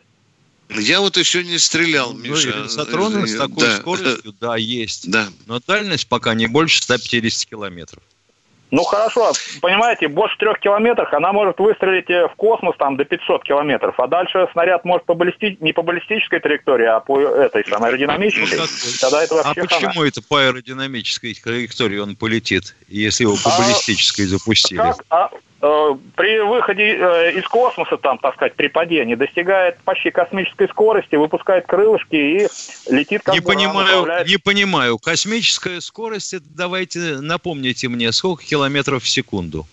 Я 0.70 1.02
вот 1.02 1.18
еще 1.18 1.44
не 1.44 1.58
стрелял, 1.58 2.14
ну, 2.14 2.20
Миша. 2.20 2.56
Ну, 2.56 2.70
Сатроны 2.70 3.28
с 3.28 3.36
такой 3.36 3.68
да. 3.68 3.76
скоростью, 3.76 4.34
да, 4.40 4.56
есть. 4.56 5.12
Да. 5.12 5.28
Но 5.46 5.60
дальность 5.60 6.08
пока 6.08 6.34
не 6.34 6.48
больше 6.48 6.82
150 6.82 7.50
километров. 7.50 8.02
Ну 8.72 8.84
хорошо, 8.84 9.34
понимаете, 9.62 10.08
больше 10.08 10.38
трех 10.38 10.58
километров 10.60 11.14
она 11.14 11.34
может 11.34 11.60
выстрелить 11.60 12.10
э, 12.10 12.30
в 12.30 12.36
космос 12.36 12.74
там 12.80 12.96
до 12.96 13.04
500 13.04 13.44
километров, 13.44 14.00
а 14.00 14.08
дальше 14.08 14.48
снаряд 14.54 14.86
может 14.86 15.06
по 15.06 15.14
баллисти... 15.14 15.58
не 15.60 15.74
по 15.74 15.82
баллистической 15.82 16.40
траектории, 16.40 16.86
а 16.86 17.02
по 17.02 17.20
этой 17.20 17.66
самой 17.68 17.90
аэродинамической. 17.90 18.58
Ну, 18.58 18.66
Тогда 19.02 19.24
это 19.24 19.42
а 19.42 19.54
почему 19.54 19.92
хана. 19.92 20.08
это 20.08 20.22
по 20.22 20.38
аэродинамической 20.40 21.34
траектории 21.34 21.98
он 21.98 22.16
полетит, 22.16 22.76
если 22.88 23.24
его 23.24 23.36
по 23.44 23.54
а, 23.54 23.60
баллистической 23.60 24.26
запустили? 24.26 24.78
Как? 24.78 25.04
А, 25.10 25.30
при 25.62 26.40
выходе 26.40 26.98
э, 26.98 27.34
из 27.34 27.48
космоса, 27.48 27.98
там, 27.98 28.18
так 28.18 28.34
сказать, 28.34 28.56
при 28.56 28.68
падении, 28.68 29.14
достигает 29.14 29.78
почти 29.84 30.10
космической 30.10 30.68
скорости, 30.68 31.16
выпускает 31.16 31.68
крылышки 31.68 32.16
и 32.16 32.48
летит 32.92 33.22
как 33.24 33.36
не 33.36 33.42
понимаю, 33.42 34.26
Не 34.26 34.38
понимаю. 34.38 34.98
Космическая 34.98 35.80
скорость, 35.80 36.34
это 36.34 36.46
давайте 36.50 37.20
напомните 37.22 37.90
мне, 37.90 38.12
сколько 38.12 38.44
километров 38.44 39.04
в 39.04 39.10
секунду? 39.10 39.68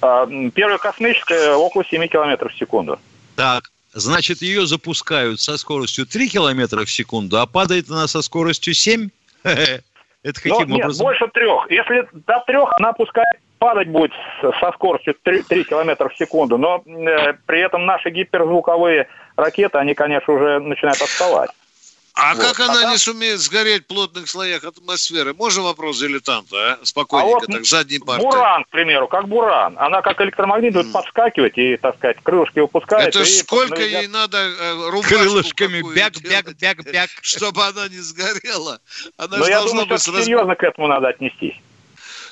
А, 0.00 0.26
первая 0.54 0.78
космическая 0.78 1.56
около 1.56 1.84
7 1.84 2.06
километров 2.08 2.52
в 2.52 2.58
секунду. 2.58 2.98
Так, 3.36 3.70
значит, 3.92 4.40
ее 4.40 4.66
запускают 4.66 5.42
со 5.42 5.58
скоростью 5.58 6.06
3 6.06 6.28
километра 6.30 6.86
в 6.86 6.90
секунду, 6.90 7.38
а 7.38 7.44
падает 7.44 7.90
она 7.90 8.08
со 8.08 8.22
скоростью 8.22 8.72
7? 8.72 9.10
Это 9.42 10.40
каким 10.40 10.68
Но, 10.70 10.76
образом? 10.76 10.88
Нет, 10.88 10.98
больше 10.98 11.28
трех. 11.34 11.70
Если 11.70 12.08
до 12.26 12.42
трех, 12.46 12.72
она 12.78 12.92
пускает 12.94 13.38
падать 13.62 13.88
будет 13.88 14.10
со 14.40 14.72
скоростью 14.72 15.14
3, 15.22 15.44
3 15.44 15.64
км 15.64 16.08
в 16.08 16.18
секунду, 16.18 16.58
но 16.58 16.82
э, 16.84 17.34
при 17.46 17.60
этом 17.60 17.86
наши 17.86 18.10
гиперзвуковые 18.10 19.06
ракеты, 19.36 19.78
они, 19.78 19.94
конечно, 19.94 20.34
уже 20.34 20.58
начинают 20.58 21.00
отставать. 21.00 21.50
А 22.14 22.34
вот. 22.34 22.44
как 22.44 22.58
она 22.58 22.88
а 22.88 22.90
не 22.90 22.98
сумеет 22.98 23.38
сгореть 23.38 23.84
в 23.84 23.86
плотных 23.86 24.28
слоях 24.28 24.64
атмосферы? 24.64 25.32
Можно 25.32 25.62
вопрос 25.62 26.00
дилетанта, 26.00 26.56
а? 26.72 26.78
Спокойненько, 26.82 27.36
а 27.36 27.40
вот 27.40 27.46
так, 27.46 27.64
задний 27.64 28.00
партой. 28.00 28.24
Буран, 28.24 28.64
к 28.64 28.68
примеру, 28.68 29.06
как 29.06 29.28
буран. 29.28 29.76
Она 29.78 30.02
как 30.02 30.20
электромагнит 30.20 30.74
будет 30.74 30.88
mm. 30.88 30.92
подскакивать 30.92 31.56
и, 31.56 31.76
так 31.76 31.96
сказать, 31.96 32.16
крылышки 32.20 32.58
выпускает. 32.58 33.14
Это 33.14 33.24
сколько 33.24 33.76
наведет... 33.76 34.00
ей 34.00 34.08
надо 34.08 34.38
э, 34.38 35.02
Крылышками 35.08 35.82
бяк, 35.94 36.20
бяк, 36.20 36.52
бяк, 36.60 36.84
бяк. 36.92 37.10
Чтобы 37.22 37.64
она 37.64 37.88
не 37.88 38.00
сгорела. 38.00 38.80
Она 39.16 39.38
Но 39.38 39.46
я 39.46 39.62
думаю, 39.62 39.86
что 39.86 39.98
серьезно 39.98 40.56
к 40.56 40.64
этому 40.64 40.88
надо 40.88 41.08
отнестись. 41.08 41.54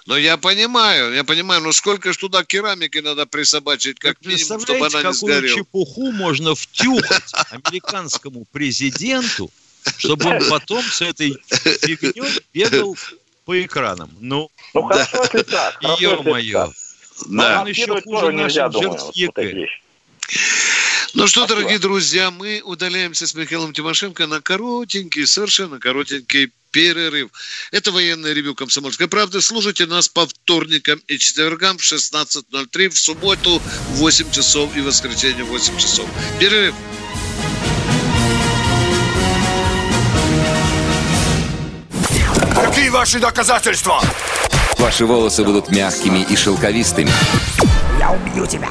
Но 0.06 0.16
я 0.16 0.36
понимаю, 0.36 1.12
я 1.14 1.24
понимаю, 1.24 1.60
но 1.62 1.72
сколько 1.72 2.12
ж 2.12 2.16
туда 2.16 2.44
керамики 2.44 2.98
надо 2.98 3.26
присобачить, 3.26 3.98
как 3.98 4.20
минимум, 4.24 4.60
чтобы 4.60 4.86
она 4.86 5.02
не 5.02 5.12
сгорела. 5.12 5.40
какую 5.40 5.48
чепуху 5.56 6.12
можно 6.12 6.54
втюхать 6.54 7.32
американскому 7.50 8.46
президенту, 8.50 9.50
чтобы 9.98 10.26
он 10.26 10.48
потом 10.48 10.82
с 10.82 11.02
этой 11.02 11.36
фигней 11.48 12.40
бегал 12.52 12.96
по 13.44 13.62
экранам. 13.62 14.10
Ну, 14.20 14.50
ну 14.74 14.82
хорошо, 14.82 15.22
если 15.22 15.42
так. 15.42 15.82
Ё-моё. 16.00 16.72
Да. 17.26 17.60
Он 17.60 17.66
еще 17.68 18.00
хуже 18.00 18.32
наших 18.32 18.72
жертв. 18.72 19.10
Ну 21.12 21.26
что, 21.26 21.46
дорогие 21.46 21.78
друзья, 21.78 22.30
мы 22.30 22.62
удаляемся 22.64 23.26
с 23.26 23.34
Михаилом 23.34 23.72
Тимошенко 23.72 24.28
на 24.28 24.40
коротенький, 24.40 25.26
совершенно 25.26 25.80
коротенький 25.80 26.52
перерыв. 26.70 27.30
Это 27.72 27.90
военное 27.90 28.32
ревю 28.32 28.54
«Комсомольской 28.54 29.08
правды». 29.08 29.40
Слушайте 29.40 29.86
нас 29.86 30.08
по 30.08 30.26
вторникам 30.26 31.00
и 31.08 31.18
четвергам 31.18 31.78
в 31.78 31.82
16.03, 31.82 32.88
в 32.90 32.98
субботу 32.98 33.60
в 33.88 33.96
8 33.96 34.30
часов 34.30 34.76
и 34.76 34.80
в 34.80 34.84
воскресенье 34.84 35.42
в 35.42 35.48
8 35.48 35.78
часов. 35.78 36.08
Перерыв. 36.38 36.74
Какие 42.54 42.88
ваши 42.90 43.18
доказательства? 43.18 44.00
Ваши 44.78 45.04
волосы 45.04 45.42
будут 45.42 45.70
мягкими 45.70 46.24
и 46.30 46.36
шелковистыми. 46.36 47.10
Я 47.98 48.12
убью 48.12 48.46
тебя. 48.46 48.70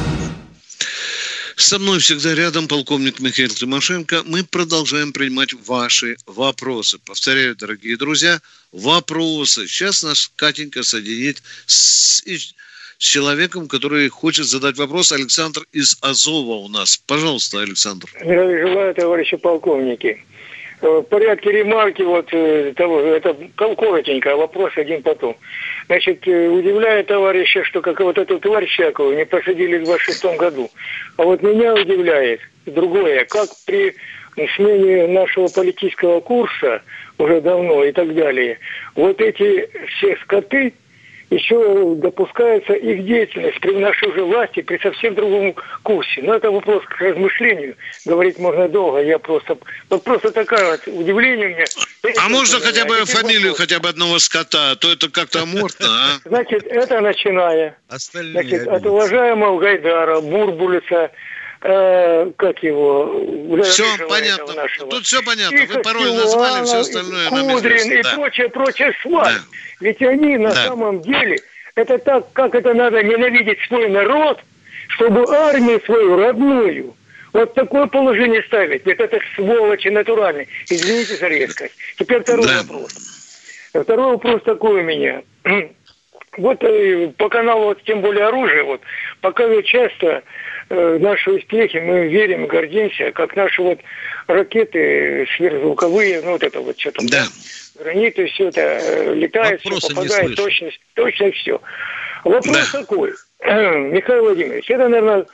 Со 1.61 1.77
мной 1.77 1.99
всегда 1.99 2.33
рядом 2.33 2.67
полковник 2.67 3.19
Михаил 3.19 3.49
Тимошенко. 3.49 4.23
Мы 4.25 4.43
продолжаем 4.43 5.13
принимать 5.13 5.53
ваши 5.53 6.17
вопросы. 6.25 6.97
Повторяю, 7.05 7.55
дорогие 7.55 7.97
друзья, 7.97 8.39
вопросы. 8.71 9.67
Сейчас 9.67 10.01
нас 10.01 10.27
Катенька 10.35 10.81
соединит 10.81 11.43
с, 11.67 12.23
с 12.25 12.53
человеком, 12.97 13.67
который 13.67 14.09
хочет 14.09 14.47
задать 14.47 14.75
вопрос. 14.79 15.11
Александр 15.11 15.61
из 15.71 15.97
Азова 16.01 16.55
у 16.55 16.67
нас. 16.67 16.97
Пожалуйста, 16.97 17.61
Александр. 17.61 18.09
Желаю, 18.19 18.95
товарищи 18.95 19.37
полковники. 19.37 20.25
В 20.81 21.03
порядке 21.03 21.51
ремарки 21.51 22.01
вот 22.01 22.27
э, 22.33 22.73
того, 22.75 23.01
это 23.01 23.37
коротенько, 23.55 24.33
а 24.33 24.35
вопрос 24.35 24.73
один 24.77 25.03
потом. 25.03 25.37
Значит, 25.87 26.27
э, 26.27 26.47
удивляет 26.47 27.07
товарища, 27.07 27.63
что 27.63 27.81
как 27.81 27.99
вот 27.99 28.17
эту 28.17 28.39
тварь 28.39 28.65
всякую 28.67 29.17
не 29.17 29.25
посадили 29.25 29.77
в 29.77 29.85
26 29.85 30.37
году. 30.37 30.69
А 31.17 31.23
вот 31.23 31.41
меня 31.41 31.73
удивляет 31.73 32.41
другое, 32.65 33.25
как 33.25 33.49
при 33.65 33.95
смене 34.55 35.07
нашего 35.07 35.47
политического 35.47 36.21
курса 36.21 36.81
уже 37.17 37.41
давно 37.41 37.83
и 37.83 37.91
так 37.91 38.13
далее, 38.15 38.59
вот 38.95 39.21
эти 39.21 39.69
все 39.87 40.15
скоты 40.23 40.73
еще 41.31 41.95
допускается 41.95 42.73
их 42.73 43.05
деятельность 43.05 43.59
при 43.61 43.71
нашей 43.71 44.09
уже 44.09 44.23
власти 44.23 44.61
при 44.61 44.77
совсем 44.79 45.15
другом 45.15 45.55
курсе. 45.81 46.21
Но 46.21 46.35
это 46.35 46.51
вопрос 46.51 46.83
к 46.85 46.99
размышлению. 46.99 47.75
Говорить 48.05 48.37
можно 48.37 48.67
долго. 48.67 49.01
Я 49.01 49.17
просто... 49.17 49.57
Вот 49.89 50.03
просто 50.03 50.31
такая 50.31 50.71
вот 50.71 50.87
удивление 50.87 51.47
у 51.47 51.51
меня. 51.51 51.65
А 52.19 52.29
можно 52.29 52.59
хотя 52.59 52.85
бы 52.85 53.05
фамилию 53.05 53.51
вопрос. 53.51 53.59
хотя 53.59 53.79
бы 53.79 53.89
одного 53.89 54.19
скота? 54.19 54.71
А 54.71 54.75
то 54.75 54.91
это 54.91 55.09
как-то 55.09 55.43
амортно, 55.43 55.87
а? 55.87 56.19
Значит, 56.25 56.67
это 56.67 56.99
начиная. 56.99 57.77
Остальные 57.87 58.33
Значит, 58.33 58.67
от 58.67 58.85
уважаемого 58.85 59.57
Гайдара, 59.57 60.19
Бурбулица, 60.19 61.11
э, 61.61 62.31
как 62.37 62.63
его... 62.63 63.61
Все 63.63 63.85
понятно. 64.07 64.53
Нашего. 64.53 64.89
Тут 64.89 65.05
все 65.05 65.21
понятно. 65.23 65.57
Вы 65.65 65.81
пароль 65.81 66.13
назвали, 66.13 66.65
все 66.65 66.79
остальное 66.79 67.29
Кудрин 67.29 67.89
нам 67.89 67.97
и 67.97 68.01
да. 68.03 68.13
прочее, 68.15 68.49
прочее 68.49 68.93
сваль. 69.01 69.33
Да. 69.33 69.41
Ведь 69.79 70.01
они 70.01 70.37
на 70.37 70.49
да. 70.49 70.67
самом 70.67 71.01
деле, 71.01 71.39
это 71.75 71.97
так, 71.97 72.31
как 72.33 72.55
это 72.55 72.73
надо 72.73 73.03
ненавидеть 73.03 73.59
свой 73.67 73.89
народ, 73.89 74.39
чтобы 74.89 75.25
армию 75.33 75.81
свою 75.85 76.17
родную 76.17 76.95
вот 77.33 77.53
такое 77.53 77.87
положение 77.87 78.43
ставить. 78.43 78.85
Ведь 78.85 78.99
это 78.99 79.19
сволочи 79.35 79.87
натуральные. 79.87 80.47
Извините 80.69 81.15
за 81.15 81.27
резкость. 81.27 81.73
Теперь 81.97 82.21
второй 82.21 82.45
да. 82.45 82.61
вопрос. 82.63 82.93
Второй 83.73 84.11
вопрос 84.13 84.41
такой 84.43 84.81
у 84.81 84.83
меня. 84.83 85.23
Вот 86.37 86.63
э, 86.63 87.11
по 87.17 87.27
каналу, 87.27 87.65
вот, 87.65 87.83
тем 87.83 87.99
более 87.99 88.27
оружие, 88.27 88.63
вот, 88.63 88.79
показывают 89.19 89.65
часто 89.65 90.23
наши 90.99 91.31
успехи, 91.31 91.77
мы 91.77 92.07
верим, 92.07 92.47
гордимся, 92.47 93.11
как 93.11 93.35
наши 93.35 93.61
вот 93.61 93.79
ракеты 94.27 95.27
сверхзвуковые, 95.35 96.21
ну 96.21 96.31
вот 96.31 96.43
это 96.43 96.59
вот 96.61 96.79
что 96.79 96.91
там. 96.91 97.07
Да 97.07 97.25
граниты, 97.81 98.25
все 98.27 98.47
это 98.49 98.61
э, 98.61 99.13
летает, 99.15 99.61
все 99.61 99.89
попадает, 99.89 100.35
точно, 100.35 100.69
точно 100.93 101.31
все. 101.31 101.61
Вопрос 102.23 102.71
да. 102.71 102.79
такой, 102.79 103.11
Михаил 103.43 104.23
Владимирович, 104.23 104.69
это, 104.69 104.87
наверное, 104.87 105.25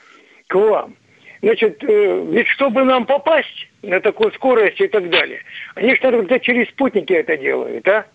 к 0.46 0.54
вам. 0.54 0.96
Значит, 1.42 1.82
э, 1.84 2.26
ведь 2.30 2.48
чтобы 2.48 2.84
нам 2.84 3.06
попасть 3.06 3.68
на 3.82 4.00
такую 4.00 4.32
скорость 4.32 4.80
и 4.80 4.88
так 4.88 5.08
далее, 5.10 5.40
они 5.74 5.94
же, 5.94 6.00
наверное, 6.02 6.38
через 6.40 6.68
спутники 6.68 7.12
это 7.12 7.36
делают, 7.36 7.86
а? 7.86 8.06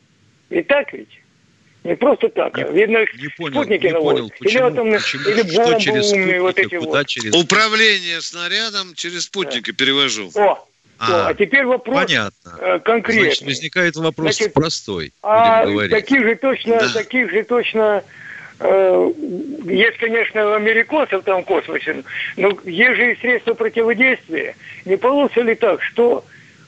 И 0.50 0.62
так 0.62 0.92
ведь? 0.94 1.20
Не 1.84 1.96
просто 1.96 2.30
так. 2.30 2.56
Не, 2.58 2.64
Видно, 2.64 3.00
не 3.00 3.28
понял, 3.38 3.56
спутники 3.56 3.88
не 3.88 3.94
понял, 3.94 4.30
почему, 4.30 4.50
или, 4.50 4.58
атомные, 4.72 5.00
почему, 5.00 5.30
или 5.30 5.42
бомбы 5.42 6.14
умные, 6.14 6.42
вот 6.42 6.60
эти 6.60 6.76
вот. 6.76 7.08
Через... 7.08 7.36
Управление 7.36 8.22
снарядом 8.22 8.94
через 8.96 9.24
спутники 9.26 9.72
да. 9.72 9.78
перевожу. 9.78 10.32
О, 10.36 10.66
а, 11.00 11.28
а 11.28 11.34
теперь 11.34 11.66
вопрос 11.66 12.06
понятно. 12.06 12.58
Э, 12.60 12.80
конкретный. 12.80 13.26
Значит, 13.26 13.42
возникает 13.44 13.96
вопрос 13.98 14.36
Значит, 14.36 14.54
простой. 14.54 15.14
А 15.22 15.66
таких 15.90 16.24
же 16.24 16.36
точно, 16.36 16.80
да. 16.80 16.94
таких 16.94 17.30
же 17.32 17.44
точно 17.44 18.04
э, 18.60 19.12
есть, 19.66 19.98
конечно, 19.98 20.56
американцев 20.56 21.24
там 21.26 21.42
в 21.42 21.46
космосе, 21.46 22.04
но 22.38 22.58
есть 22.64 22.96
же 22.96 23.12
и 23.12 23.20
средства 23.20 23.56
противодействия. 23.56 24.56
Не 24.86 24.96
получится 24.96 25.42
ли 25.42 25.56
так, 25.56 25.84
что 25.84 26.24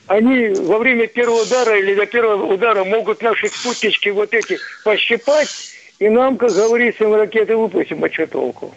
они 0.06 0.48
во 0.48 0.78
время 0.78 1.06
первого 1.06 1.42
удара 1.42 1.78
или 1.78 1.94
до 1.94 2.06
первого 2.06 2.52
удара 2.52 2.84
могут 2.84 3.22
наши 3.22 3.48
спутнички 3.48 4.10
вот 4.10 4.32
эти 4.32 4.58
пощипать, 4.84 5.48
и 5.98 6.08
нам, 6.08 6.36
как 6.36 6.52
говорится, 6.52 7.04
ракеты 7.04 7.56
выпустим, 7.56 8.04
а 8.04 8.12
что 8.12 8.26
толку? 8.26 8.74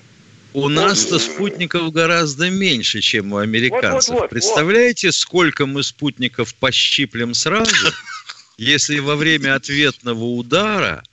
У 0.54 0.68
нас-то 0.68 1.20
спутников 1.20 1.92
гораздо 1.92 2.50
меньше, 2.50 3.02
чем 3.02 3.34
у 3.34 3.38
американцев. 3.38 4.10
Вот, 4.10 4.16
вот, 4.16 4.22
вот, 4.22 4.30
Представляете, 4.32 5.12
сколько 5.12 5.68
мы 5.68 5.84
спутников 5.84 6.56
пощиплем 6.56 7.36
сразу, 7.36 7.92
если 8.58 8.98
во 9.00 9.16
время 9.16 9.56
ответного 9.56 10.24
удара 10.24 11.04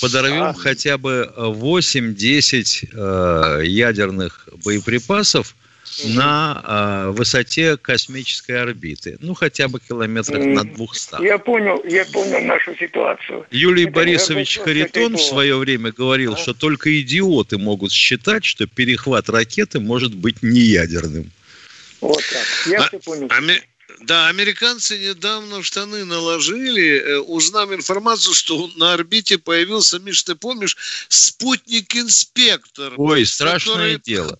подорвем 0.00 0.42
а. 0.42 0.54
хотя 0.54 0.96
бы 0.98 1.32
8-10 1.36 2.88
э, 2.92 3.66
ядерных 3.66 4.48
боеприпасов 4.64 5.56
на 6.04 7.04
э, 7.06 7.10
высоте 7.10 7.76
космической 7.76 8.60
орбиты. 8.60 9.16
Ну, 9.20 9.34
хотя 9.34 9.68
бы 9.68 9.80
километрах 9.80 10.44
на 10.44 10.64
200. 10.64 11.22
Я 11.22 11.38
понял, 11.38 11.82
я 11.84 12.04
понял 12.06 12.40
нашу 12.40 12.74
ситуацию. 12.76 13.46
Юлий 13.50 13.84
Это 13.84 13.92
Борисович 13.92 14.58
Харитон 14.58 15.16
в 15.16 15.22
свое 15.22 15.56
время 15.56 15.92
говорил, 15.92 16.36
что 16.36 16.54
только 16.54 17.00
идиоты 17.00 17.58
могут 17.58 17.92
считать, 17.92 18.44
что 18.44 18.66
перехват 18.66 19.28
ракеты 19.28 19.80
может 19.80 20.14
быть 20.14 20.42
неядерным. 20.42 21.30
Вот 22.00 22.22
так. 22.32 22.46
Я 22.70 22.80
А- 22.80 22.88
все 22.88 22.98
понял. 22.98 23.28
аме- 23.30 23.62
Да, 24.00 24.28
американцы 24.28 24.98
недавно 24.98 25.60
в 25.60 25.64
штаны 25.64 26.04
наложили, 26.04 26.98
э, 26.98 27.18
узнав 27.20 27.72
информацию, 27.72 28.34
что 28.34 28.68
на 28.76 28.92
орбите 28.92 29.38
появился, 29.38 29.98
Миш, 30.00 30.22
ты 30.24 30.34
помнишь, 30.34 30.76
спутник-инспектор. 31.08 32.92
Ой, 32.96 33.24
страшное 33.24 33.74
который 33.74 34.00
дело. 34.04 34.38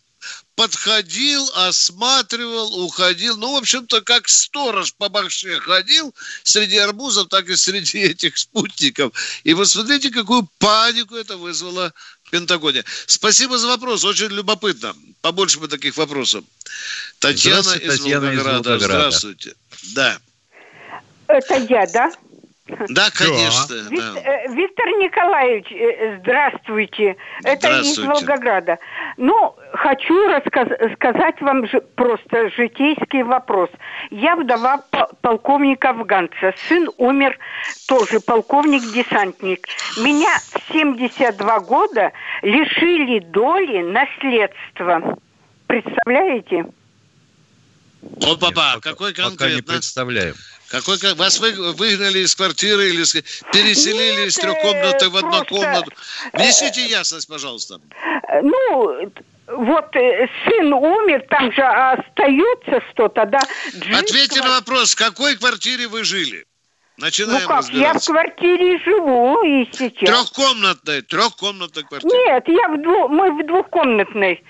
Подходил, 0.56 1.48
осматривал, 1.54 2.84
уходил. 2.84 3.36
Ну, 3.36 3.52
в 3.54 3.56
общем-то, 3.56 4.00
как 4.02 4.28
сторож 4.28 4.94
по 4.94 5.08
башне 5.08 5.58
ходил 5.58 6.14
среди 6.42 6.76
арбузов, 6.76 7.28
так 7.28 7.48
и 7.48 7.56
среди 7.56 7.98
этих 8.02 8.38
спутников. 8.38 9.12
И 9.44 9.54
вот 9.54 9.68
смотрите, 9.68 10.10
какую 10.10 10.48
панику 10.58 11.16
это 11.16 11.36
вызвало 11.36 11.92
в 12.24 12.30
Пентагоне. 12.30 12.84
Спасибо 13.06 13.58
за 13.58 13.66
вопрос, 13.68 14.04
очень 14.04 14.28
любопытно. 14.28 14.94
Побольше 15.20 15.58
бы 15.58 15.68
таких 15.68 15.96
вопросов. 15.96 16.44
Татьяна, 17.18 17.62
Здравствуйте, 17.62 17.86
из, 17.86 17.98
Татьяна 17.98 18.26
из 18.26 18.36
Волгограда. 18.36 18.70
Волгограда. 18.70 18.84
Здравствуйте. 18.84 19.54
Да. 19.94 20.18
Это 21.26 21.54
я, 21.54 21.86
да? 21.86 22.12
Да, 22.66 23.10
конечно. 23.10 23.76
Да. 23.90 24.20
э, 24.20 24.48
Виктор 24.54 24.86
Николаевич, 24.98 25.66
э, 25.70 26.18
здравствуйте. 26.20 27.16
Это 27.42 27.68
из 27.80 27.92
Здравствуйте. 27.92 28.08
Волгограда. 28.10 28.78
Ну, 29.18 29.54
хочу 29.74 30.28
рассказ- 30.28 30.68
сказать 30.94 31.38
вам 31.42 31.66
просто 31.94 32.48
житейский 32.56 33.22
вопрос. 33.22 33.68
Я 34.10 34.36
вдова 34.36 34.78
по- 34.90 35.10
полковника 35.20 35.90
Афганца. 35.90 36.54
Сын 36.68 36.88
умер 36.96 37.38
тоже 37.86 38.20
полковник-десантник. 38.20 39.66
Меня 39.98 40.34
в 40.38 40.72
72 40.72 41.60
года 41.60 42.12
лишили 42.40 43.18
доли 43.18 43.82
наследства. 43.82 45.18
Представляете? 45.66 46.64
Вот, 48.00 48.40
папа, 48.40 48.78
какой 48.80 49.10
Пока 49.12 49.22
не 49.24 49.36
конкретно? 49.36 49.72
представляем. 49.74 50.34
Какой, 50.74 50.98
кон- 50.98 51.14
вас 51.16 51.38
вы- 51.38 51.72
выгнали 51.72 52.18
из 52.20 52.34
квартиры 52.34 52.88
или 52.88 53.04
переселили 53.52 54.20
Нет, 54.20 54.28
из 54.28 54.34
трехкомнатной 54.34 55.08
э, 55.08 55.10
в 55.10 55.16
однокомнату? 55.16 55.90
Внесите 56.32 56.84
ясность, 56.86 57.28
пожалуйста. 57.28 57.80
Э, 58.28 58.40
Ну, 58.42 59.10
вот 59.46 59.94
э, 59.96 60.26
сын 60.44 60.72
умер, 60.72 61.24
там 61.30 61.52
же 61.52 61.62
остается 61.62 62.82
что-то, 62.90 63.24
да? 63.26 63.38
Джип 63.76 63.94
Ответьте 63.96 64.40
на 64.42 64.50
вопрос, 64.56 64.92
в 64.94 64.96
какой 64.98 65.36
квартире 65.36 65.86
вы 65.86 66.02
жили? 66.04 66.44
Ну 66.96 67.04
Начинаем 67.06 67.48
как, 67.48 67.68
я 67.70 67.92
в 67.94 68.04
квартире 68.04 68.78
живу 68.84 69.42
и 69.44 69.68
сейчас. 69.72 70.08
Трехкомнатной, 70.08 71.02
трехкомнатной 71.02 71.82
квартире. 71.84 72.14
Нет, 72.26 72.44
я 72.48 72.68
в 72.68 72.80
дву- 72.80 73.08
мы 73.08 73.30
в 73.42 73.46
двухкомнатной. 73.46 74.42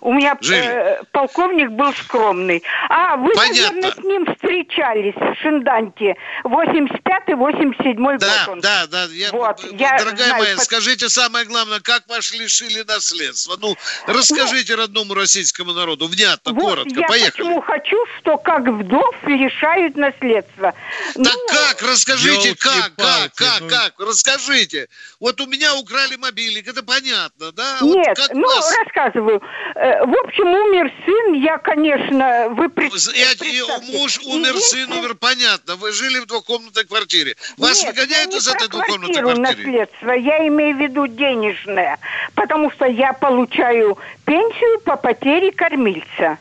У 0.00 0.12
меня 0.12 0.36
Жили. 0.40 0.60
э, 0.64 1.02
полковник 1.12 1.70
был 1.70 1.92
скромный. 1.94 2.62
А, 2.88 3.16
вы, 3.16 3.34
Понятно. 3.34 3.72
наверное, 3.80 3.92
с 3.92 3.98
ним 4.04 4.26
встречались 4.26 5.14
в 5.16 5.34
Шинданте. 5.42 6.14
85-87 6.44 8.18
Да, 8.18 8.44
год 8.46 8.48
он. 8.48 8.60
да, 8.60 8.86
да. 8.86 9.04
Я, 9.10 9.30
Вот, 9.32 9.64
э, 9.64 9.68
я 9.72 9.98
дорогая 9.98 10.26
знаю, 10.28 10.42
моя, 10.42 10.54
под- 10.56 10.64
скажите 10.64 11.08
самое 11.08 11.44
главное, 11.46 11.80
как 11.80 12.06
вас 12.08 12.30
лишили 12.32 12.82
наследства? 12.82 13.56
Ну, 13.60 13.74
расскажите 14.06 14.74
родному 14.74 15.14
российскому 15.14 15.72
народу, 15.72 16.06
внятно, 16.06 16.52
Вот 16.52 16.62
коротко, 16.62 17.00
я 17.00 17.06
поехали. 17.08 17.30
почему 17.30 17.60
хочу, 17.60 17.96
что 18.18 18.36
как 18.38 18.62
вдов 18.68 19.14
лишают 19.24 19.96
наследства. 19.96 20.74
Ну, 21.16 21.24
Так 21.24 21.34
как? 21.48 21.82
Расскажите, 21.82 22.54
как, 22.56 22.72
как, 22.96 22.98
Ёлки-палки, 22.98 23.32
как, 23.36 23.60
ну. 23.62 23.68
как? 23.68 23.94
Расскажите. 24.08 24.88
Вот 25.20 25.40
у 25.40 25.46
меня 25.46 25.74
украли 25.74 26.16
мобильник, 26.16 26.68
это 26.68 26.82
понятно, 26.82 27.52
да? 27.52 27.78
Вот 27.80 27.96
Нет, 27.96 28.16
как 28.16 28.30
ну, 28.34 28.46
вас- 28.46 28.76
рассказываю. 28.84 29.42
Э, 29.88 30.04
В 30.04 30.14
общем, 30.24 30.46
умер 30.48 30.92
сын, 31.06 31.32
я, 31.34 31.58
конечно, 31.58 32.48
вы 32.50 32.68
пред- 32.68 32.92
Я- 33.14 33.32
и 33.32 33.98
муж 33.98 34.18
умер, 34.26 34.54
сын 34.58 34.80
Единственное- 34.80 34.98
умер, 35.00 35.14
понятно. 35.14 35.76
Вы 35.76 35.92
жили 35.92 36.18
в 36.20 36.26
двухкомнатной 36.26 36.84
квартире. 36.84 37.34
Вас 37.56 37.82
Нет, 37.82 37.94
выгоняют 37.94 38.34
из 38.34 38.46
этой 38.48 38.68
двухкомнатной 38.68 39.22
квартиры? 39.22 39.40
наследство, 39.40 40.10
я 40.12 40.46
имею 40.48 40.76
в 40.76 40.80
виду 40.80 41.06
денежное, 41.06 41.98
потому 42.34 42.70
что 42.70 42.84
я 42.86 43.12
получаю 43.14 43.98
пенсию 44.26 44.80
по 44.80 44.96
потере 44.96 45.52
кормильца. 45.52 46.38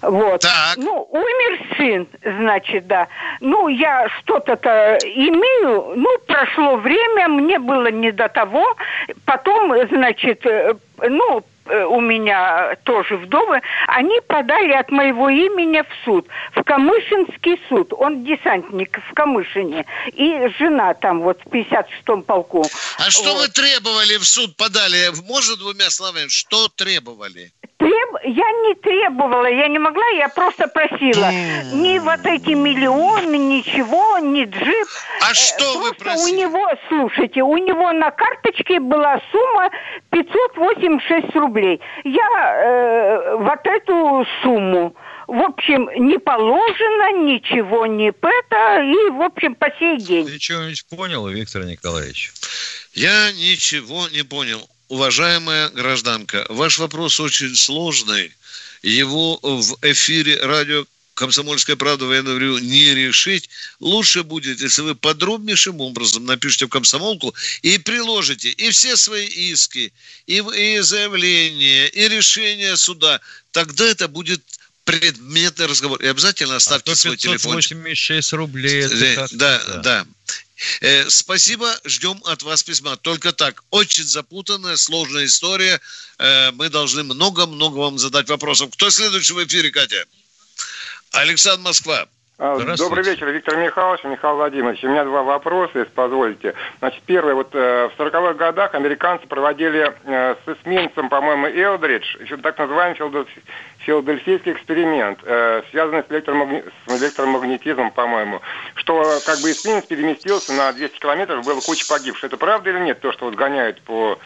Вот. 0.00 0.44
Ну, 0.76 1.08
умер 1.10 1.60
сын, 1.76 2.08
значит, 2.22 2.86
да. 2.86 3.08
Ну, 3.40 3.66
я 3.66 4.08
что-то-то 4.20 4.96
имею, 5.02 5.94
ну, 5.96 6.08
прошло 6.26 6.76
время, 6.76 7.26
мне 7.28 7.58
было 7.58 7.90
не 7.90 8.12
до 8.12 8.28
того. 8.28 8.64
Потом, 9.24 9.74
значит, 9.90 10.46
э, 10.46 10.74
ну, 11.02 11.42
у 11.68 12.00
меня 12.00 12.76
тоже 12.84 13.16
вдовы, 13.16 13.60
они 13.86 14.20
подали 14.26 14.72
от 14.72 14.90
моего 14.90 15.28
имени 15.28 15.80
в 15.82 16.04
суд, 16.04 16.26
в 16.54 16.62
Камышинский 16.62 17.60
суд. 17.68 17.92
Он 17.92 18.24
десантник 18.24 18.98
в 19.10 19.14
Камышине. 19.14 19.84
И 20.12 20.48
жена 20.58 20.94
там 20.94 21.20
вот 21.22 21.40
в 21.44 21.48
56-м 21.48 22.22
полку. 22.22 22.64
А 22.98 23.10
что 23.10 23.34
Вот. 23.34 23.42
вы 23.42 23.48
требовали 23.48 24.16
в 24.18 24.24
суд 24.24 24.56
подали? 24.56 25.10
Можно 25.28 25.56
двумя 25.56 25.90
словами? 25.90 26.28
Что 26.28 26.68
требовали? 26.68 27.52
Треб- 27.78 28.20
Я 28.24 28.50
не 28.66 28.74
требовала, 28.74 29.46
я 29.46 29.68
не 29.68 29.78
могла, 29.78 30.04
я 30.18 30.28
просто 30.28 30.66
просила. 30.66 31.30
Ни 31.74 31.98
вот 32.00 32.26
эти 32.26 32.50
миллионы, 32.50 33.36
ничего, 33.36 34.18
ни 34.18 34.44
джип. 34.44 34.88
А 35.30 35.32
что 35.34 35.78
вы 35.78 35.92
Просто 35.92 36.24
у 36.24 36.34
него, 36.34 36.68
слушайте, 36.88 37.42
у 37.42 37.56
него 37.56 37.92
на 37.92 38.10
карточке 38.10 38.80
была 38.80 39.20
сумма 39.30 39.70
586 40.10 41.34
рублей. 41.36 41.57
Я 42.04 42.54
э, 42.64 43.36
вот 43.36 43.60
эту 43.64 44.26
сумму, 44.42 44.94
в 45.26 45.40
общем, 45.42 45.88
не 46.08 46.18
положено, 46.18 47.24
ничего 47.24 47.86
не 47.86 48.08
это, 48.08 48.82
и, 48.82 49.10
в 49.10 49.22
общем, 49.22 49.54
по 49.54 49.70
сей 49.78 49.98
день. 49.98 50.26
Ты 50.26 50.38
что-нибудь 50.38 50.86
понял, 50.86 51.26
Виктор 51.28 51.64
Николаевич? 51.64 52.32
Я 52.94 53.32
ничего 53.32 54.08
не 54.08 54.24
понял. 54.24 54.60
Уважаемая 54.88 55.68
гражданка, 55.68 56.46
ваш 56.48 56.78
вопрос 56.78 57.20
очень 57.20 57.54
сложный. 57.54 58.32
Его 58.82 59.38
в 59.42 59.76
эфире 59.82 60.40
радио 60.42 60.84
«Комсомольская 61.18 61.76
правда» 61.76 62.06
военное 62.06 62.34
время 62.34 62.60
не 62.60 62.94
решить. 62.94 63.50
Лучше 63.80 64.22
будет, 64.22 64.60
если 64.60 64.82
вы 64.82 64.94
подробнейшим 64.94 65.80
образом 65.80 66.24
напишите 66.24 66.66
в 66.66 66.68
комсомолку 66.68 67.34
и 67.62 67.78
приложите 67.78 68.50
и 68.50 68.70
все 68.70 68.96
свои 68.96 69.26
иски, 69.26 69.92
и, 70.26 70.36
и 70.36 70.78
заявления, 70.80 71.88
и 71.88 72.08
решения 72.08 72.76
суда. 72.76 73.20
Тогда 73.50 73.84
это 73.84 74.06
будет 74.06 74.42
предметный 74.84 75.66
разговор. 75.66 76.00
И 76.00 76.06
обязательно 76.06 76.56
оставьте 76.56 76.92
А 76.92 76.96
свой 76.96 77.16
телефон. 77.16 77.56
586 77.56 78.32
рублей. 78.34 78.84
это 78.84 78.94
Э, 78.94 79.14
как-то, 79.16 79.36
Да, 79.36 79.62
да. 79.82 80.06
Э, 80.80 81.10
спасибо, 81.10 81.76
ждем 81.84 82.22
от 82.24 82.42
вас 82.42 82.62
письма. 82.62 82.96
Только 82.96 83.32
так, 83.32 83.62
очень 83.70 84.04
запутанная, 84.04 84.76
сложная 84.76 85.26
история. 85.26 85.80
Э, 86.18 86.52
мы 86.52 86.68
должны 86.68 87.02
много-много 87.02 87.76
вам 87.76 87.98
задать 87.98 88.28
вопросов. 88.28 88.70
Кто 88.72 88.88
следующий 88.90 89.34
в 89.34 89.44
эфире, 89.44 89.70
Катя? 89.70 90.04
Александр 91.12 91.62
Москва. 91.64 92.06
А, 92.40 92.56
Добрый 92.76 93.02
вечер, 93.02 93.26
Виктор 93.30 93.56
Михайлович, 93.56 94.04
Михаил 94.04 94.36
Владимирович. 94.36 94.84
У 94.84 94.88
меня 94.88 95.04
два 95.04 95.24
вопроса, 95.24 95.80
если 95.80 95.90
позволите. 95.90 96.54
Значит, 96.78 97.02
первый, 97.04 97.34
вот 97.34 97.48
э, 97.52 97.88
в 97.88 98.00
40-х 98.00 98.34
годах 98.34 98.74
американцы 98.74 99.26
проводили 99.26 99.92
э, 100.04 100.36
с 100.44 100.48
эсминцем, 100.48 101.08
по-моему, 101.08 101.48
Элдридж, 101.48 102.04
еще 102.20 102.36
так 102.36 102.56
называемый 102.56 102.96
филадельфийский 103.78 104.52
эксперимент, 104.52 105.18
э, 105.24 105.62
связанный 105.72 106.04
с, 106.04 106.12
электромагни- 106.12 106.64
с 106.86 107.02
электромагнетизмом, 107.02 107.90
по-моему, 107.90 108.40
что 108.76 109.18
как 109.26 109.40
бы 109.40 109.50
эсминец 109.50 109.86
переместился 109.86 110.52
на 110.52 110.72
200 110.72 110.96
километров, 111.00 111.44
было 111.44 111.60
куча 111.60 111.88
погибших. 111.88 112.22
Это 112.22 112.36
правда 112.36 112.70
или 112.70 112.78
нет, 112.78 113.00
то, 113.00 113.10
что 113.10 113.24
вот 113.24 113.34
гоняют 113.34 113.82
по 113.82 114.16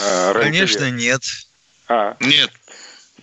э? 0.00 0.32
Конечно, 0.32 0.90
нет. 0.90 1.20
А. 1.88 2.16
Нет. 2.20 2.50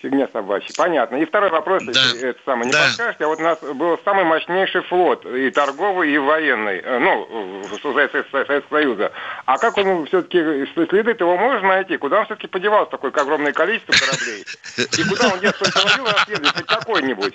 Фигня 0.01 0.27
собачья. 0.31 0.73
Понятно. 0.75 1.15
И 1.17 1.25
второй 1.25 1.49
вопрос, 1.49 1.83
если 1.83 2.29
это 2.29 2.39
самое, 2.45 2.67
не 2.67 2.73
подскажете, 2.73 3.25
а 3.25 3.27
вот 3.27 3.39
у 3.39 3.43
нас 3.43 3.59
был 3.59 3.99
самый 4.03 4.25
мощнейший 4.25 4.81
флот, 4.83 5.25
и 5.25 5.49
торговый, 5.51 6.13
и 6.13 6.17
военный, 6.17 6.79
э, 6.83 6.99
ну, 6.99 7.63
Советского 7.81 8.61
Союза. 8.69 9.11
А 9.45 9.57
как 9.57 9.77
он 9.77 10.05
все-таки, 10.07 10.37
следы 10.73 11.11
его 11.11 11.37
можно 11.37 11.69
найти? 11.69 11.97
Куда 11.97 12.19
он 12.19 12.25
все-таки 12.25 12.47
подевался, 12.47 12.91
такое 12.91 13.11
огромное 13.11 13.53
количество 13.53 13.93
кораблей? 13.93 14.45
И 14.77 15.03
куда 15.09 15.29
он 15.29 15.39
где-то 15.39 15.71
проводил 15.71 16.05
расследование, 16.05 16.53
хоть 16.53 16.65
какой-нибудь? 16.65 17.33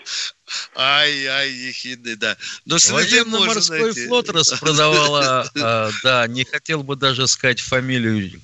Ай, 0.77 1.27
ай, 1.27 1.51
ехидный, 1.51 2.17
да. 2.17 2.37
Но 2.67 2.77
Военно-морской 2.91 3.93
флот 3.93 4.29
распродавала, 4.31 5.47
а, 5.61 5.91
да, 6.03 6.27
не 6.27 6.45
хотел 6.45 6.83
бы 6.83 6.97
даже 6.97 7.27
сказать 7.27 7.61
фамилию. 7.61 8.41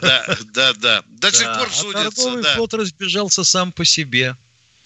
Да, 0.00 0.38
да, 0.52 0.72
да. 0.74 1.02
До 1.08 1.32
сих 1.32 1.46
пор 1.46 1.68
а 1.68 1.74
судится, 1.74 2.10
торговый 2.10 2.42
флот 2.54 2.74
разбежался 2.74 3.44
сам 3.44 3.72
по 3.72 3.84
себе. 3.84 4.36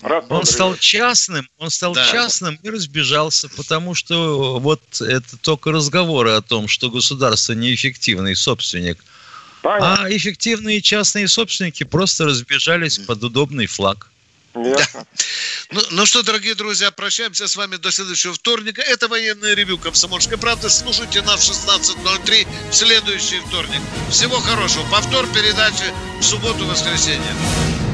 Он 0.03 0.47
стал 0.47 0.77
частным, 0.77 1.49
он 1.59 1.71
стал 1.71 1.95
да. 1.95 2.11
частным 2.11 2.59
и 2.63 2.71
разбежался, 2.71 3.49
потому 3.51 3.95
что 3.95 4.59
вот 4.59 4.83
это 5.01 5.37
только 5.37 5.73
разговоры 5.73 6.31
о 6.31 6.41
том, 6.41 6.69
что 6.69 6.91
государство 6.91 7.53
неэффективный 7.53 8.35
собственник. 8.35 9.05
Понятно. 9.63 10.07
А 10.07 10.11
эффективные 10.11 10.81
частные 10.81 11.29
собственники 11.29 11.85
просто 11.85 12.25
разбежались 12.25 12.99
под 12.99 13.23
удобный 13.23 13.67
флаг. 13.67 14.11
Да. 14.55 14.87
Ну, 15.71 15.81
ну 15.91 16.07
что, 16.07 16.23
дорогие 16.23 16.55
друзья, 16.57 16.91
прощаемся 16.91 17.47
с 17.47 17.55
вами 17.55 17.77
до 17.77 17.93
следующего 17.93 18.35
вторника. 18.35 18.83
Это 18.83 19.07
военное 19.07 19.55
ревю 19.55 19.79
«Комсомольской 19.79 20.37
правды». 20.37 20.69
Слушайте 20.69 21.23
нас 21.23 21.49
в 21.49 21.53
16.03 21.53 22.47
в 22.71 22.75
следующий 22.75 23.39
вторник. 23.41 23.81
Всего 24.11 24.41
хорошего. 24.41 24.85
Повтор 24.91 25.27
передачи 25.29 25.85
в 26.21 26.25
субботу-воскресенье. 26.25 27.81